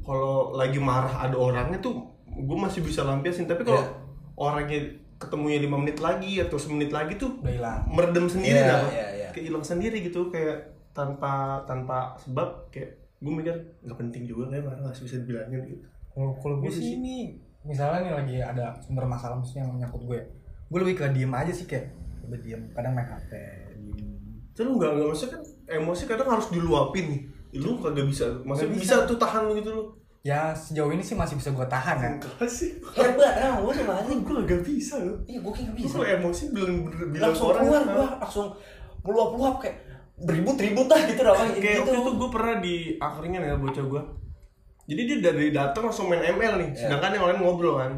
[0.00, 1.94] kalau lagi marah ada orangnya tuh
[2.26, 3.44] gue masih bisa lampiasin.
[3.44, 3.92] Tapi kalau Iya.
[4.34, 4.80] orangnya
[5.18, 7.80] ketemunya lima menit lagi atau semenit lagi tuh Udah hilang.
[7.90, 8.80] meredam sendiri Iya, dah.
[8.88, 9.28] iya, iya.
[9.30, 10.56] Kayak hilang sendiri gitu kayak
[10.92, 15.82] tanpa tanpa sebab kayak gue mikir nggak penting juga kayak marah masih bisa dibilangin gitu.
[16.08, 17.16] Kalau kalau gue Gitu sih ini
[17.60, 20.20] misalnya nih lagi ada sumber masalah maksudnya yang menyangkut gue,
[20.70, 21.90] gue lebih ke diem aja sih kayak
[22.24, 22.62] udah diem.
[22.70, 23.30] Kadang main HP,
[23.76, 24.08] diem.
[24.54, 27.20] Terus nggak nggak maksudnya kan emosi kadang harus diluapin nih.
[27.50, 28.94] Lu kagak bisa, Nggak bisa.
[29.00, 29.06] bisa.
[29.06, 29.84] tuh tahan lu gitu lu.
[30.20, 32.12] Ya sejauh ini sih masih bisa gue tahan kan.
[32.14, 32.76] Enggak sih.
[32.92, 34.20] Hebat, emang gua sama anjing.
[34.20, 35.14] Gue gak bisa lu.
[35.24, 35.94] Iya, gua kayak Lu bisa.
[35.94, 36.74] kalau emosi bilang
[37.08, 37.94] bilang Langsung orang keluar kan.
[37.94, 38.46] gua, langsung
[39.00, 39.76] meluap-luap kayak
[40.18, 41.80] beribut-ribut dah gitu dah Kayak gitu.
[41.86, 44.02] waktu itu gue pernah di akringan ya bocah gue.
[44.84, 46.68] Jadi dia dari datang langsung main ML nih.
[46.68, 46.78] Iya.
[46.90, 47.92] Sedangkan yang lain ngobrol kan.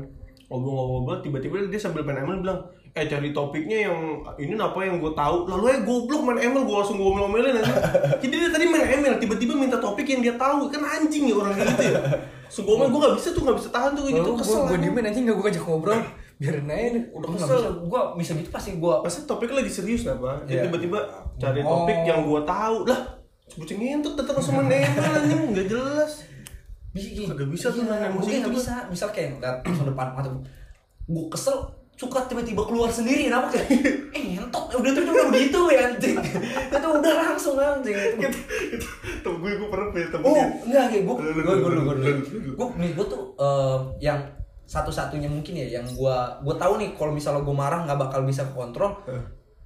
[0.50, 2.58] Ngobrol-ngobrol tiba-tiba dia sambil main ML bilang,
[2.90, 3.96] eh cari topiknya yang
[4.34, 5.46] ini apa yang gue tahu.
[5.46, 7.70] Lalu eh goblok main ML gue langsung ngomel-ngomelin aja.
[8.22, 11.54] Jadi dia tadi main ML tiba-tiba minta topik yang dia tahu kan anjing ya orang
[11.54, 12.00] kayak gitu ya.
[12.44, 14.78] Langsung gue gue gak bisa tuh gak bisa tahan tuh kayak gitu kesel gue gue
[14.82, 16.00] diemin anjing gak gue ajak ngobrol.
[16.40, 17.62] Biarin aja udah kesel.
[17.84, 20.48] gua bisa gitu pasti gua Masa topiknya lagi serius lah pak?
[20.48, 20.62] Dia Iya.
[20.66, 20.98] tiba-tiba
[21.36, 21.84] cari Oh.
[21.84, 22.76] topik yang gue tahu.
[22.90, 23.00] Lah
[23.50, 25.40] bocah ngentut datang langsung main ML anjing.
[25.52, 26.12] Nggak jelas
[26.90, 28.74] bisa Kagak bisa tuh main emosi mungkin gitu, nggak bisa.
[28.90, 30.29] Misal kayak ngeliat langsung depan mata
[31.11, 31.57] gue kesel
[31.94, 33.68] suka tiba-tiba keluar sendiri kenapa kayak
[34.16, 36.16] eh ngentot udah tuh udah begitu ya anjing.
[36.72, 37.94] Itu udah langsung anjing.
[38.74, 38.88] Itu
[39.20, 42.12] temen gue gue pernah punya temen oh enggak kayak gue gue gue gue
[42.57, 44.20] gue nih gue tuh eh, yang
[44.64, 48.48] satu-satunya mungkin ya yang gue gue tahu nih kalau misalnya gue marah nggak bakal bisa
[48.55, 49.18] kontrol Eh.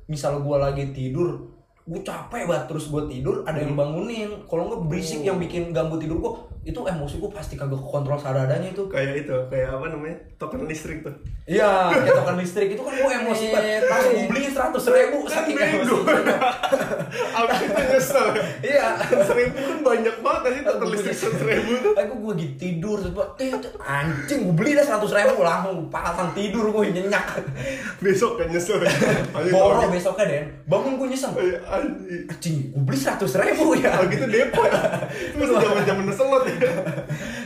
[0.09, 1.54] misalnya gue lagi tidur
[1.85, 4.33] gue capek banget terus gue tidur ada yang bangunin.
[4.49, 6.33] Kalau nggak berisik yang bikin ganggu tidur gue
[6.65, 8.89] itu emosi gue pasti kagak kontrol seadanya itu.
[8.89, 11.13] Kayak itu kayak apa namanya token listrik tuh.
[11.45, 13.83] Iya, kayak token listrik itu kan gue emosi banget.
[13.85, 15.95] Langsung gue beli seratus ribu kan saking emosi.
[17.45, 18.45] abis itu nyesel ya.
[18.65, 18.89] Iya.
[19.29, 21.93] seribu kan banyak banget sih token listrik seribu tuh.
[22.01, 22.84] Aku gue gitu tidur,
[23.15, 27.27] gua, eh, tuh, anjing gue beli dah seratus ribu langsung pasang tidur gue nyenyak.
[27.99, 28.91] besok kan nyesel ya
[29.31, 31.31] Anjing, Boro kalau gitu- besoknya den, bangun gue nyesel.
[31.35, 31.57] Eh,
[32.27, 33.91] anjing gue beli seratus ribu ya.
[33.93, 36.55] kalau gitu depo ya itu masih zaman zaman selot ya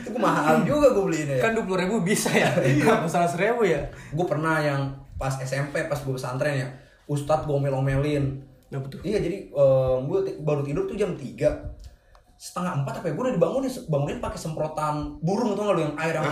[0.01, 1.37] Itu gue mahal juga gue beli ini.
[1.37, 2.49] Kan dua puluh ribu bisa ya.
[2.57, 3.85] Kenapa salah seribu ya?
[4.11, 4.81] Gue pernah yang
[5.15, 6.69] pas SMP, pas gue pesantren ya,
[7.05, 8.41] Ustadz gue omel-omelin.
[8.69, 11.78] Nah betul Iya jadi gue baru tidur tuh jam 3
[12.39, 13.13] setengah empat apa ya?
[13.19, 16.25] Gue udah dibangunin bangunin pakai semprotan burung tuh nggak lu yang air yang,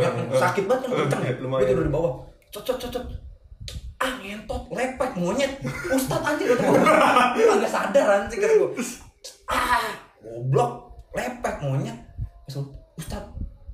[0.00, 1.22] yang sakit banget kan kenceng.
[1.22, 2.12] Ya gue tidur di bawah.
[2.50, 3.04] Cot cot
[4.00, 5.52] ah ngentot lepek monyet.
[5.92, 6.64] Ustad anjing kata
[7.36, 8.70] gue agak sadar anjing kata gue
[9.52, 9.84] ah
[10.24, 10.72] goblok
[11.12, 11.98] lepek monyet.
[12.96, 13.24] Ustad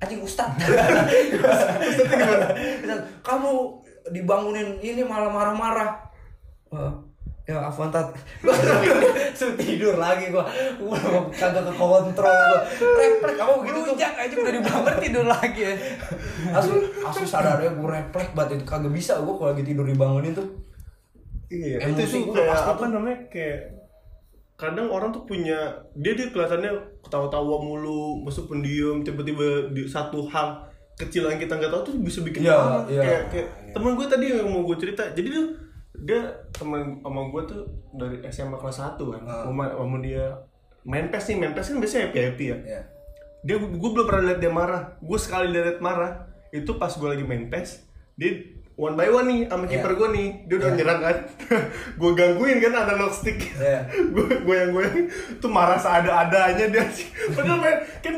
[0.03, 0.51] anjing ustad
[2.83, 3.51] Ustad, kamu
[4.11, 5.89] dibangunin ini malah marah-marah.
[6.75, 6.91] Eh,
[7.47, 8.11] ya afwan tat.
[8.37, 10.43] Gue langsung tidur lagi gue
[10.77, 10.99] gue
[11.31, 13.95] kagak ke kontrol gue refleks apa begitu tuh?
[13.95, 15.73] Rujak aja udah dibangun tidur lagi ya.
[16.51, 18.59] asli asli sadarnya gue refleks banget.
[18.59, 20.47] Itu kagak bisa gue kalau lagi tidur dibangunin tuh.
[21.47, 23.59] Iya, Emosi itu tuh gua kayak pasti apa namanya kayak
[24.57, 25.59] kadang orang tuh punya
[25.95, 30.59] dia dia kelihatannya ketawa-tawa mulu, masuk pendiam, tiba-tiba di satu hal
[30.97, 32.83] kecil yang kita nggak tahu tuh bisa bikin Iya, marah.
[32.89, 32.99] iya.
[32.99, 35.43] Kayak kayak temen gue tadi yang mau gue cerita, jadi dia
[35.97, 36.21] dia
[36.53, 39.21] teman sama gue tuh dari SMA kelas 1 kan.
[39.25, 39.43] Ah.
[39.45, 40.25] sama, sama dia.
[40.83, 42.57] Main PES nih main PES kan biasanya happy happy ya?
[42.57, 42.81] Iya.
[43.37, 44.83] dia gue belum pernah lihat dia marah.
[44.99, 46.27] Gue sekali lihat marah.
[46.49, 48.33] Itu pas gue lagi main PES dia
[48.77, 49.71] one by one nih sama Iya.
[49.73, 50.27] kiper gue nih.
[50.45, 50.77] Dia udah Iya.
[50.77, 51.17] nyerang kan?
[51.99, 53.37] Gue gangguin kan analog stick.
[53.57, 53.89] Iya.
[54.13, 54.95] gue goyang goyang
[55.37, 56.85] tuh marah seada adanya dia.
[57.35, 58.15] Padahal main kan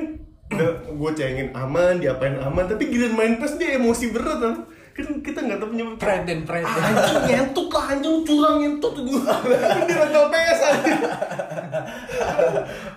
[0.90, 2.68] gue cengin aman diapain aman.
[2.68, 4.56] Tapi giliran main PES dia emosi berat kan
[5.06, 6.66] kan kita nggak tahu penyebab Pride dan pride.
[6.68, 8.94] anjing ngentuk lah anjing curang ngentuk.
[9.00, 9.22] Gue
[9.88, 11.00] di rental PS anjing.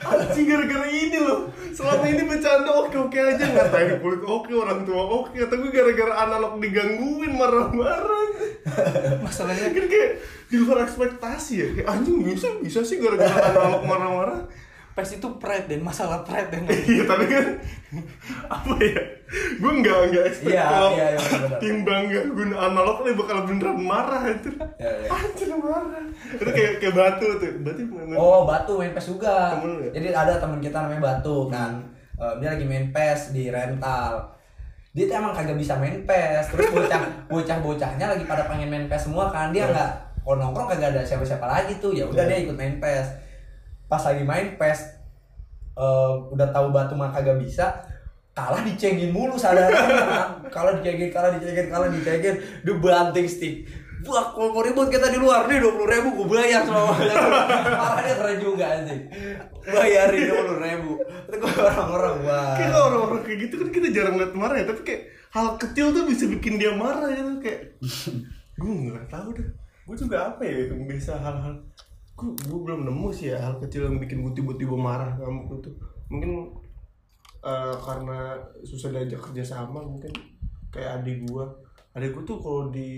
[0.02, 1.40] Anjing gara-gara ini loh.
[1.72, 3.44] Selama ini bercanda oke-oke aja.
[3.46, 5.38] Ngatain kulit oke orang tua oke.
[5.38, 8.26] Tapi gara-gara analog digangguin marah-marah.
[9.24, 10.10] Masalahnya kan kayak
[10.50, 11.66] di luar ekspektasi ya.
[11.78, 14.40] Kayak anjing bisa bisa sih gara-gara analog marah-marah
[14.92, 17.46] PES itu pride dan masalah pride dan iya tapi kan
[18.46, 19.02] apa ya
[19.32, 21.58] gue nggak nggak expect Iya, kalau iya, iya, benar-benar.
[21.58, 25.08] tim bangga guna analog nih bakal beneran marah itu Iya, iya.
[25.08, 29.36] anjir marah itu kayak kayak batu tuh berarti main- Oh, Batu main PES juga.
[29.54, 29.90] Temen ya?
[29.94, 31.72] Jadi ada teman kita namanya Batu kan.
[32.14, 34.12] Eh, dia lagi main PES di rental.
[34.90, 36.44] Dia tuh emang kagak bisa main PES.
[36.50, 37.00] Terus bocah
[37.32, 39.48] bocah-bocahnya lagi pada pengen main PES semua kan.
[39.50, 39.90] Dia nggak
[40.22, 41.90] kalau nongkrong kagak ada siapa-siapa lagi tuh.
[41.90, 42.30] Ya udah Iya.
[42.30, 43.06] dia ikut main PES.
[43.92, 44.80] Pas lagi main PES
[45.76, 47.84] eh, udah tahu Batu mah kagak bisa
[48.32, 49.68] kalah dicengin mulu sadar.
[50.54, 52.40] Kalah dicengin kalah dicengin kalah dicengin.
[52.64, 53.68] Dia banting stick.
[54.08, 58.00] Wah, kalau mau ribut kita di luar nih dua puluh ribu gue bayar sama Malah
[58.08, 59.04] dia keren juga anjing.
[59.62, 60.90] Bayarin dua puluh ribu.
[61.28, 62.56] Itu gue orang-orang wah.
[62.56, 65.02] Kayak orang-orang kayak gitu kan kita jarang liat marah ya tapi kayak
[65.32, 67.80] hal kecil tuh bisa bikin dia marah ya kayak
[68.60, 69.48] gue nggak tahu dah
[69.82, 71.58] gue juga apa ya bisa hal-hal
[72.14, 75.74] gue, gue belum nemu sih ya hal kecil yang bikin gue tiba-tiba marah kamu tuh
[76.06, 76.52] mungkin
[77.40, 80.12] eh, karena susah diajak kerja sama mungkin
[80.68, 81.44] kayak adik gue
[81.92, 82.88] adik gue tuh kalau di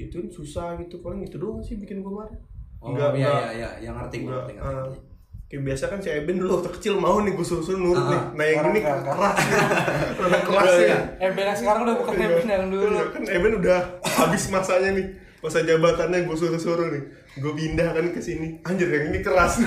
[0.00, 2.36] itu susah gitu paling itu doang sih bikin gue marah
[2.78, 4.98] Oh Nggak- iya nggak- iya iya Yang ngerti gue Enggak, ngerti, ngerti, ngerti.
[5.46, 8.20] kayak biasa kan si Eben dulu waktu kecil mau nih gue suruh nurut Ah, nih.
[8.32, 9.36] Nah yang ini keras.
[10.18, 10.80] Rada keras ya.
[10.82, 10.98] iya.
[11.20, 12.28] Eh Ben sekarang udah bukan Iya.
[12.32, 12.88] Ben yang dulu.
[12.90, 15.06] Iya, Kan Eben udah habis masanya nih.
[15.38, 17.02] Masa jabatannya gue suruh-suruh nih.
[17.38, 18.60] Gue pindah kan ke sini.
[18.66, 19.62] Anjir yang ini keras.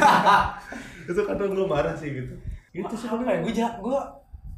[1.10, 2.34] itu kadang gue marah sih gitu.
[2.74, 3.40] Gitu sih apa ya?
[3.42, 4.00] Gue ja, gue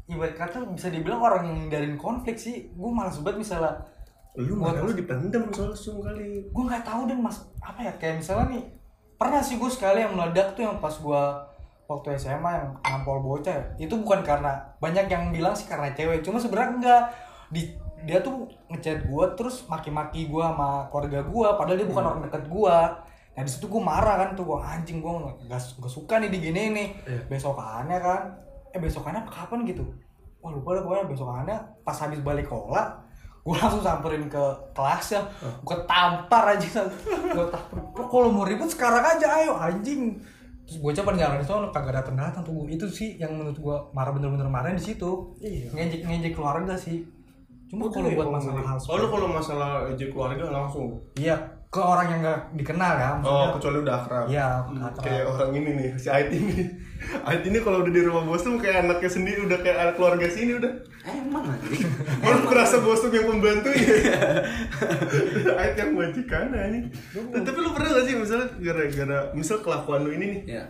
[0.08, 2.72] ibarat kata bisa dibilang orang yang hindarin konflik sih.
[2.76, 3.76] Gue malas banget misalnya
[4.38, 6.46] Lu marah lu dipendam langsung kali.
[6.46, 8.64] gue nggak tahu dan mas apa ya kayak misalnya nih
[9.18, 11.24] pernah sih gue sekali yang meledak tuh yang pas gue
[11.90, 16.38] waktu SMA yang nampol bocah itu bukan karena banyak yang bilang sih karena cewek cuma
[16.38, 17.04] sebenarnya enggak
[17.50, 22.22] di dia tuh ngechat gue terus maki-maki gue sama keluarga gue padahal dia bukan orang
[22.24, 22.78] deket gue
[23.34, 26.62] nah di situ gue marah kan tuh gue anjing gue nggak nggak suka nih digini
[26.72, 27.22] nih Iya.
[27.28, 28.22] besokannya kan?
[28.70, 29.86] Eh besokannya apa kapan gitu?
[30.38, 32.86] Wah lupa dah pokoknya besokannya pas habis balik sekolah
[33.42, 35.22] gue langsung samperin ke kelasnya
[35.64, 36.86] gue tampar aja
[37.38, 37.78] gue tampar.
[37.94, 40.18] "Bro, kalau mau ribut sekarang aja ayo anjing.
[40.68, 44.12] Terus gue coba jalan itu kagak datang datang tuh itu sih yang menurut gue marah
[44.12, 45.34] bener-bener marah di situ.
[45.40, 45.72] Iya.
[45.72, 47.06] ngejek ngejek keluarga sih
[47.68, 50.96] cuma kalau buat masalah hal Oh lu kalau masalah ejek keluarga langsung.
[51.20, 51.36] iya
[51.68, 54.26] ke orang yang gak dikenal Oh, maksudnya kecuali udah akrab.
[54.32, 54.88] Iya, Hmm.
[55.04, 56.64] Kayak orang ini nih, si Ait ini.
[57.28, 60.32] Ait ini kalau udah di rumah bos tuh kayak anaknya sendiri, udah kayak anak keluarga
[60.32, 60.72] sini udah.
[61.04, 61.84] Emang anjing
[62.24, 63.92] Lu merasa bos tuh yang pembantu ya?
[65.62, 66.88] Ait yang majikan ini.
[67.36, 70.64] Tapi lu pernah gak sih misalnya gara-gara misal kelakuan lu ini nih Ya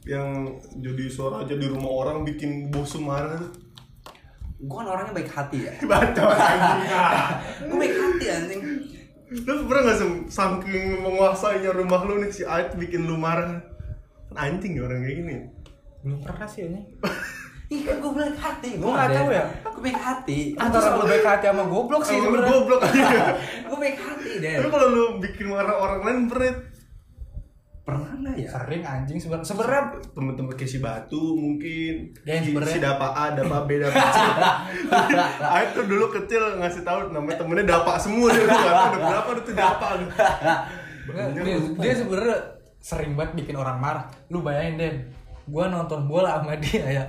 [0.00, 3.52] yang jadi suara aja di rumah orang bikin bos marah.
[4.60, 6.80] Gue kan orangnya baik hati ya Baca anjing.
[7.68, 8.62] Gue baik hati anjing
[9.30, 13.62] Lu pernah gak sih saking menguasainya rumah lu nih si Ait bikin lu marah?
[14.28, 15.36] Kan Anjing ya orang kayak gini.
[16.00, 16.80] belum pernah sih ini
[17.70, 19.44] Ih kan gue baik hati Gua nggak tahu ya.
[19.62, 23.18] Gue baik hati antara lu baik hati sama goblok sih sebenarnya goblok aja.
[23.62, 26.56] Gue baik hati deh Tapi kalau lu bikin marah orang lain berat
[27.90, 28.48] Pernah nggak ya?
[28.54, 29.18] sering anjing.
[29.18, 29.82] Sebenarnya sebenarnya
[30.14, 31.94] temen-temen kayak si Batu mungkin.
[32.22, 34.18] Ya, yang si, Dapa A, Dapa B, Dapa C.
[35.58, 39.54] Aib tuh dulu kecil ngasih tahu namanya temennya Dapa semua dia tahu udah berapa tuh
[39.54, 40.06] Dapa lu.
[41.34, 42.38] dia, dia sebenarnya
[42.80, 44.06] sering banget bikin orang marah.
[44.30, 44.96] Lu bayangin Den.
[45.50, 47.04] Gua nonton bola sama dia ya.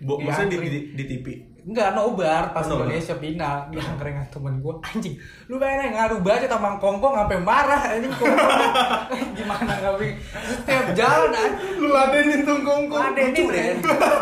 [0.00, 0.96] Bo, maksudnya di, Diangkring.
[0.96, 1.26] di, di TV
[1.62, 2.90] Enggak, nobar pas nobar.
[2.90, 5.14] Indonesia final dia angkring sama temen gue anjing
[5.46, 8.50] lu bayangin ngaruh banget sama kongkong sampai marah anjing kongkong.
[9.38, 11.78] Gimana nggak bikin setiap jalan anjing.
[11.78, 13.14] Lu ladenin tuh kongkong.
[13.14, 13.76] Lucu den.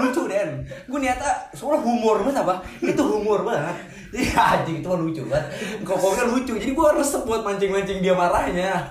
[0.05, 0.51] Lucu den.
[0.85, 3.77] Gue niatnya soalnya humor banget apa itu humor banget.
[4.13, 5.47] Iya anjing itu lucu banget.
[5.81, 8.85] Kokoknya lucu jadi gue resep buat mancing-mancing dia marahnya.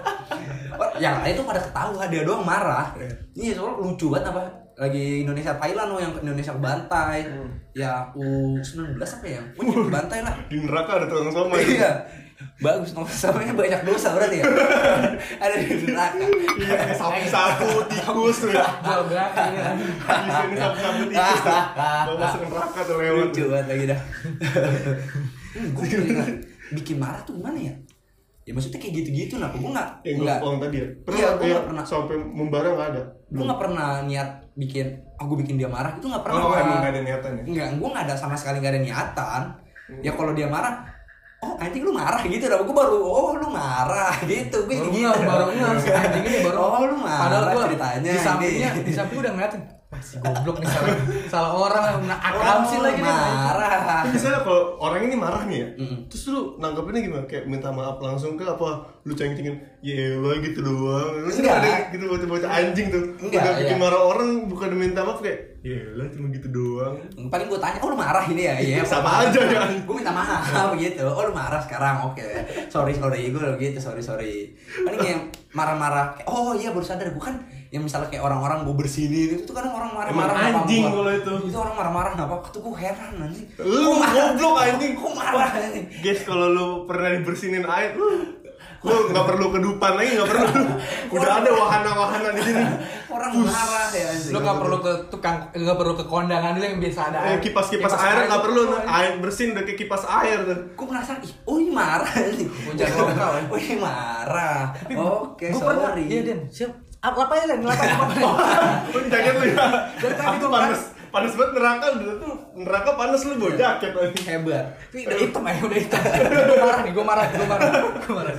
[0.97, 2.97] Yang lain tuh pada ketawa dia doang marah.
[3.38, 3.53] Iya.
[3.62, 7.28] Soalnya lucu banget apa lagi Indonesia Thailand loh yang Indonesia kebantai
[7.76, 11.92] ya U19 apa ya pokoknya kebantai lah di neraka ada tukang somai iya
[12.63, 14.48] Bagus nongkrong samanya banyak dosa berarti ya.
[15.44, 16.24] Ada di neraka.
[16.56, 18.52] Iya, sapu-sapu, tikus tuh.
[18.56, 19.76] Jual belakang ini kan.
[19.76, 21.60] Di sini sapu-sapu tikus tuh.
[22.08, 23.28] Mau masuk neraka tuh lewat.
[23.28, 24.02] Lucu banget lagi dah.
[25.60, 25.86] gue
[26.80, 27.76] bikin marah tuh gimana ya?
[28.48, 30.88] Ya maksudnya kayak gitu-gitu kenapa gue nggak Yang gue tadi ya.
[31.04, 31.84] Pernah Iya, nggak pernah.
[31.84, 33.04] sampai membara nggak ada.
[33.30, 36.78] gue nggak pernah niat bikin aku bikin dia marah itu nggak pernah Oh, gua- emang
[36.78, 37.43] nggak ada niatan ya?
[37.45, 39.41] Enggak, gue nggak ada sama sekali nggak ada niatan.
[40.00, 40.84] Ya kalau dia marah,
[41.39, 42.60] oh anjing lu marah gitu dah.
[42.60, 44.58] Gue baru, oh lu marah gitu.
[44.62, 45.00] Gue Baru gitu.
[45.02, 46.58] nggak, baru nggak, anjing ini baru.
[46.60, 48.12] Oh lu marah Padahal gua ceritanya.
[48.12, 49.62] di sampingnya, di samping udah ngeliatin.
[49.97, 50.97] Si goblok nih salah,
[51.34, 53.10] salah orang, nah, akam sih lagi nih.
[53.10, 54.06] marah.
[54.06, 55.97] Tapi misalnya kalau orang ini marah nih ya, Mm-mm.
[56.06, 57.25] terus lu nanggapinnya gimana?
[57.25, 58.86] Kayak minta maaf langsung ke apa?
[59.02, 61.25] Lu cengcengin, ya lo gitu doang.
[61.25, 61.65] Enggak.
[61.65, 63.17] ada gitu bocah-bocah anjing tuh.
[63.17, 63.82] Enggak, bikin iya.
[63.82, 66.95] marah orang bukan minta maaf kayak, ya lah cuma gitu doang.
[67.28, 68.56] Paling gue tanya, oh lu marah ini ya?
[68.56, 68.80] Iya.
[68.82, 69.67] Sama aja ya.
[69.84, 71.04] Gue minta maaf gitu.
[71.04, 72.24] Oh lu marah sekarang, oke.
[72.72, 74.56] Sorry sorry, gue gitu sorry sorry.
[74.80, 76.15] Paling yang marah-marah.
[76.15, 77.36] kayak, Oh iya baru sadar gue kan
[77.69, 81.54] yang misalnya kayak orang-orang mau bersini itu tuh kadang orang marah-marah anjing kalau itu.
[81.54, 84.91] itu orang marah-marah kenapa tuh gue heran anjing Lu goblok anjing.
[84.98, 88.38] Gua marah anjing Guys, kalau lu pernah dibersinin air, lu
[88.80, 90.48] lu nggak perlu kedupan lagi, nggak perlu.
[91.20, 92.63] Udah ada wahana-wahana di sini.
[93.10, 96.80] orang marah ya anjing Lu gak perlu ke tukang, gak perlu ke kondangan dulu yang
[96.80, 97.20] biasa ada.
[97.36, 100.60] Eh, kipas-kipas air nggak perlu, air bersin udah kayak kipas air tuh.
[100.72, 105.92] gue merasa ih oh ini marah anjing Hujan lokal, oh ini marah oke Gue pernah,
[105.92, 106.72] sorry iya Den, siap.
[107.00, 107.60] Apa apa ya Den?
[107.63, 108.12] Apa apa?
[108.92, 109.68] Oh, jaket lu ya.
[110.00, 110.82] Dari tadi gua panas.
[111.10, 112.34] Panas banget neraka udah tuh.
[112.56, 114.19] Neraka panas lu bawa jaket lagi.
[114.24, 116.02] hebat Tapi udah hitam ya, udah hitam.
[116.06, 118.34] Gue marah nih, gue marah, gue marah, gue marah.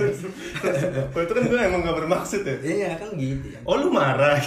[1.11, 2.55] Oh, itu kan gue emang gak bermaksud ya.
[2.61, 4.39] iya kan gitu ya Oh lu marah.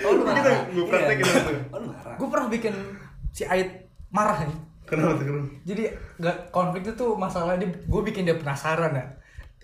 [0.00, 1.34] oh lu marah gue praktekin Iya.
[1.38, 1.52] itu.
[1.68, 2.74] oh lu marah Gue pernah bikin
[3.30, 3.70] si Ait
[4.08, 4.58] marah nih.
[4.84, 5.48] Kenapa tuh kenapa?
[5.62, 5.82] Jadi
[6.16, 9.06] gak konflik itu tuh masalah dia, gue bikin dia penasaran ya.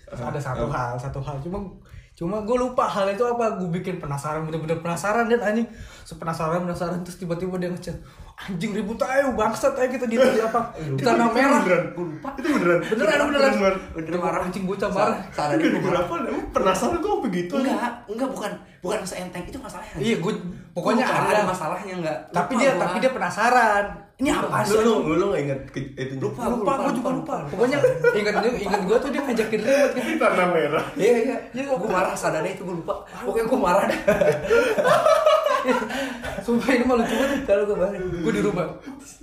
[0.07, 1.41] Ada satu hal, satu hal.
[1.41, 1.65] Cuma
[2.15, 3.59] cuma gue lupa hal itu apa.
[3.59, 5.67] Gue bikin penasaran, bener-bener penasaran dan anjing.
[6.07, 7.99] Sepenasaran penasaran terus tiba-tiba dia ngechat.
[8.35, 11.59] Anjing ribut ayo bangsat ayo kita di, di apa di tanah Itu merah.
[11.61, 11.83] Beneran.
[11.89, 12.29] Gue lupa.
[12.35, 12.79] Itu beneran.
[12.83, 13.51] Beneran beneran.
[13.53, 13.75] Beneran.
[13.95, 15.17] Bener marah Anjing bocah marah.
[15.29, 16.15] Saran Itu gue gara-gara marah apa?
[16.27, 17.53] Emang penasaran kok apa gitu?
[17.55, 20.33] enggak enggak bukan bukan seenteng itu masalahnya Iya, gue
[20.71, 22.81] pokoknya ada ada masalahnya enggak Tapi dia gua.
[22.81, 23.85] tapi dia penasaran.
[24.15, 24.77] Ini apa sih?
[24.77, 26.47] Lu lu lu inget itu Lupa.
[26.47, 27.35] lupa, gue juga lupa.
[27.47, 27.79] Pokoknya
[28.19, 30.03] ingat ingat gue tuh dia ngajakin ribut kan.
[30.05, 30.85] Di tanah merah.
[30.93, 32.99] Iya iya, Iya, gue marah sadarnya itu gue lupa.
[33.17, 33.99] Pokoknya gue marah dah.
[36.45, 37.99] Sumpah ini malu lucu banget kalau gue balik.
[38.21, 38.65] Gue di rumah.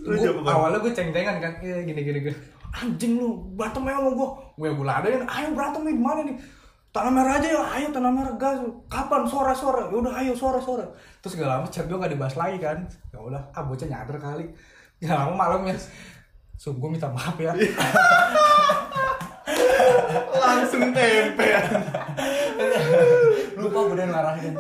[0.03, 2.37] Gua, awalnya gue ceng-cengan kan, iya gini gini gini.
[2.73, 4.29] Anjing lu, berantem aja sama gue.
[4.59, 6.37] Gue gue ladenin, ayo berantem nih di mana nih?
[6.93, 8.59] Tanah merah aja ya, ayo tanah merah gas.
[8.91, 9.89] Kapan sore sore?
[9.89, 10.85] Ya udah ayo sore sore.
[11.25, 12.85] Terus gak lama chat gue gak dibahas lagi kan.
[13.09, 14.53] Ya udah, ah bocah nyadar kali.
[15.01, 15.77] Ya lama malamnya.
[16.61, 17.57] Sungguh minta maaf ya.
[20.43, 21.49] Langsung tempe.
[23.63, 24.53] Lupa gue udah marahin.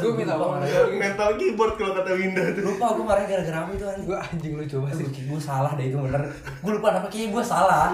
[0.00, 0.64] Gue minta maaf.
[0.88, 2.62] Mental keyboard kalau kata Winda tuh.
[2.64, 4.06] Lupa gue marah gara-gara apa itu anjing.
[4.08, 5.06] Gue anjing lu coba sih.
[5.06, 6.22] Gue salah deh itu bener.
[6.64, 7.86] Gue lupa apa kayaknya gue salah.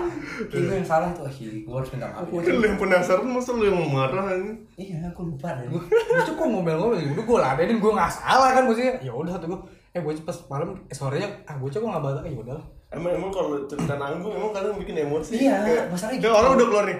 [0.48, 1.26] Kayak gue yang salah tuh.
[1.28, 2.26] Gue harus minta maaf.
[2.30, 4.52] Lu yang penasaran masa lu yang marah ini?
[4.78, 5.66] Iya, gue lupa deh.
[5.70, 9.48] Lucu kok ngomel-ngomel ya udah gue ladenin gue nggak salah kan maksudnya ya udah tuh
[9.50, 9.60] gue
[9.94, 12.60] eh gue pas malam eh, sorenya ah gue coba nggak batal ya udah
[12.94, 15.42] Emang emang kalau cerita nanggung emang kadang bikin emosi.
[15.42, 16.30] Iya, masalahnya gitu.
[16.30, 16.98] orang udah keluar nih.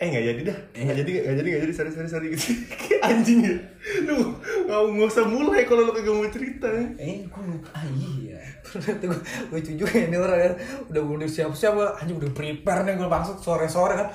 [0.00, 0.94] Eh nggak jadi dah, nggak Iya.
[0.96, 2.56] jadi nggak jadi nggak jadi sorry sorry sorry gitu.
[3.04, 3.56] Anjing ya.
[4.02, 4.32] Lu
[4.64, 6.72] nggak nggak usah mulai kalau lu kagak mau cerita.
[6.96, 7.68] Eh, gue lupa.
[7.70, 8.40] Ah iya.
[8.62, 9.20] Pernah tuh gue
[9.52, 10.52] lucu juga ini orang kan
[10.88, 14.08] udah udah siap-siap gue anjing udah prepare nih gue maksud sore-sore kan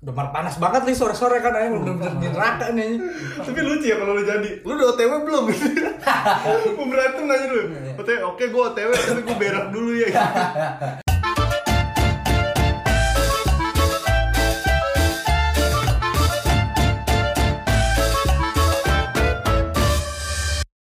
[0.00, 2.96] udah mar panas banget nih sore-sore kan anjing udah bener di neraka nih.
[3.38, 4.50] Tapi lucu ya kalau lu jadi.
[4.62, 5.44] Lu udah OTW belum?
[6.76, 7.64] Mau berantem nanya dulu.
[7.94, 10.08] OTW, oke gue OTW tapi gue berak dulu ya.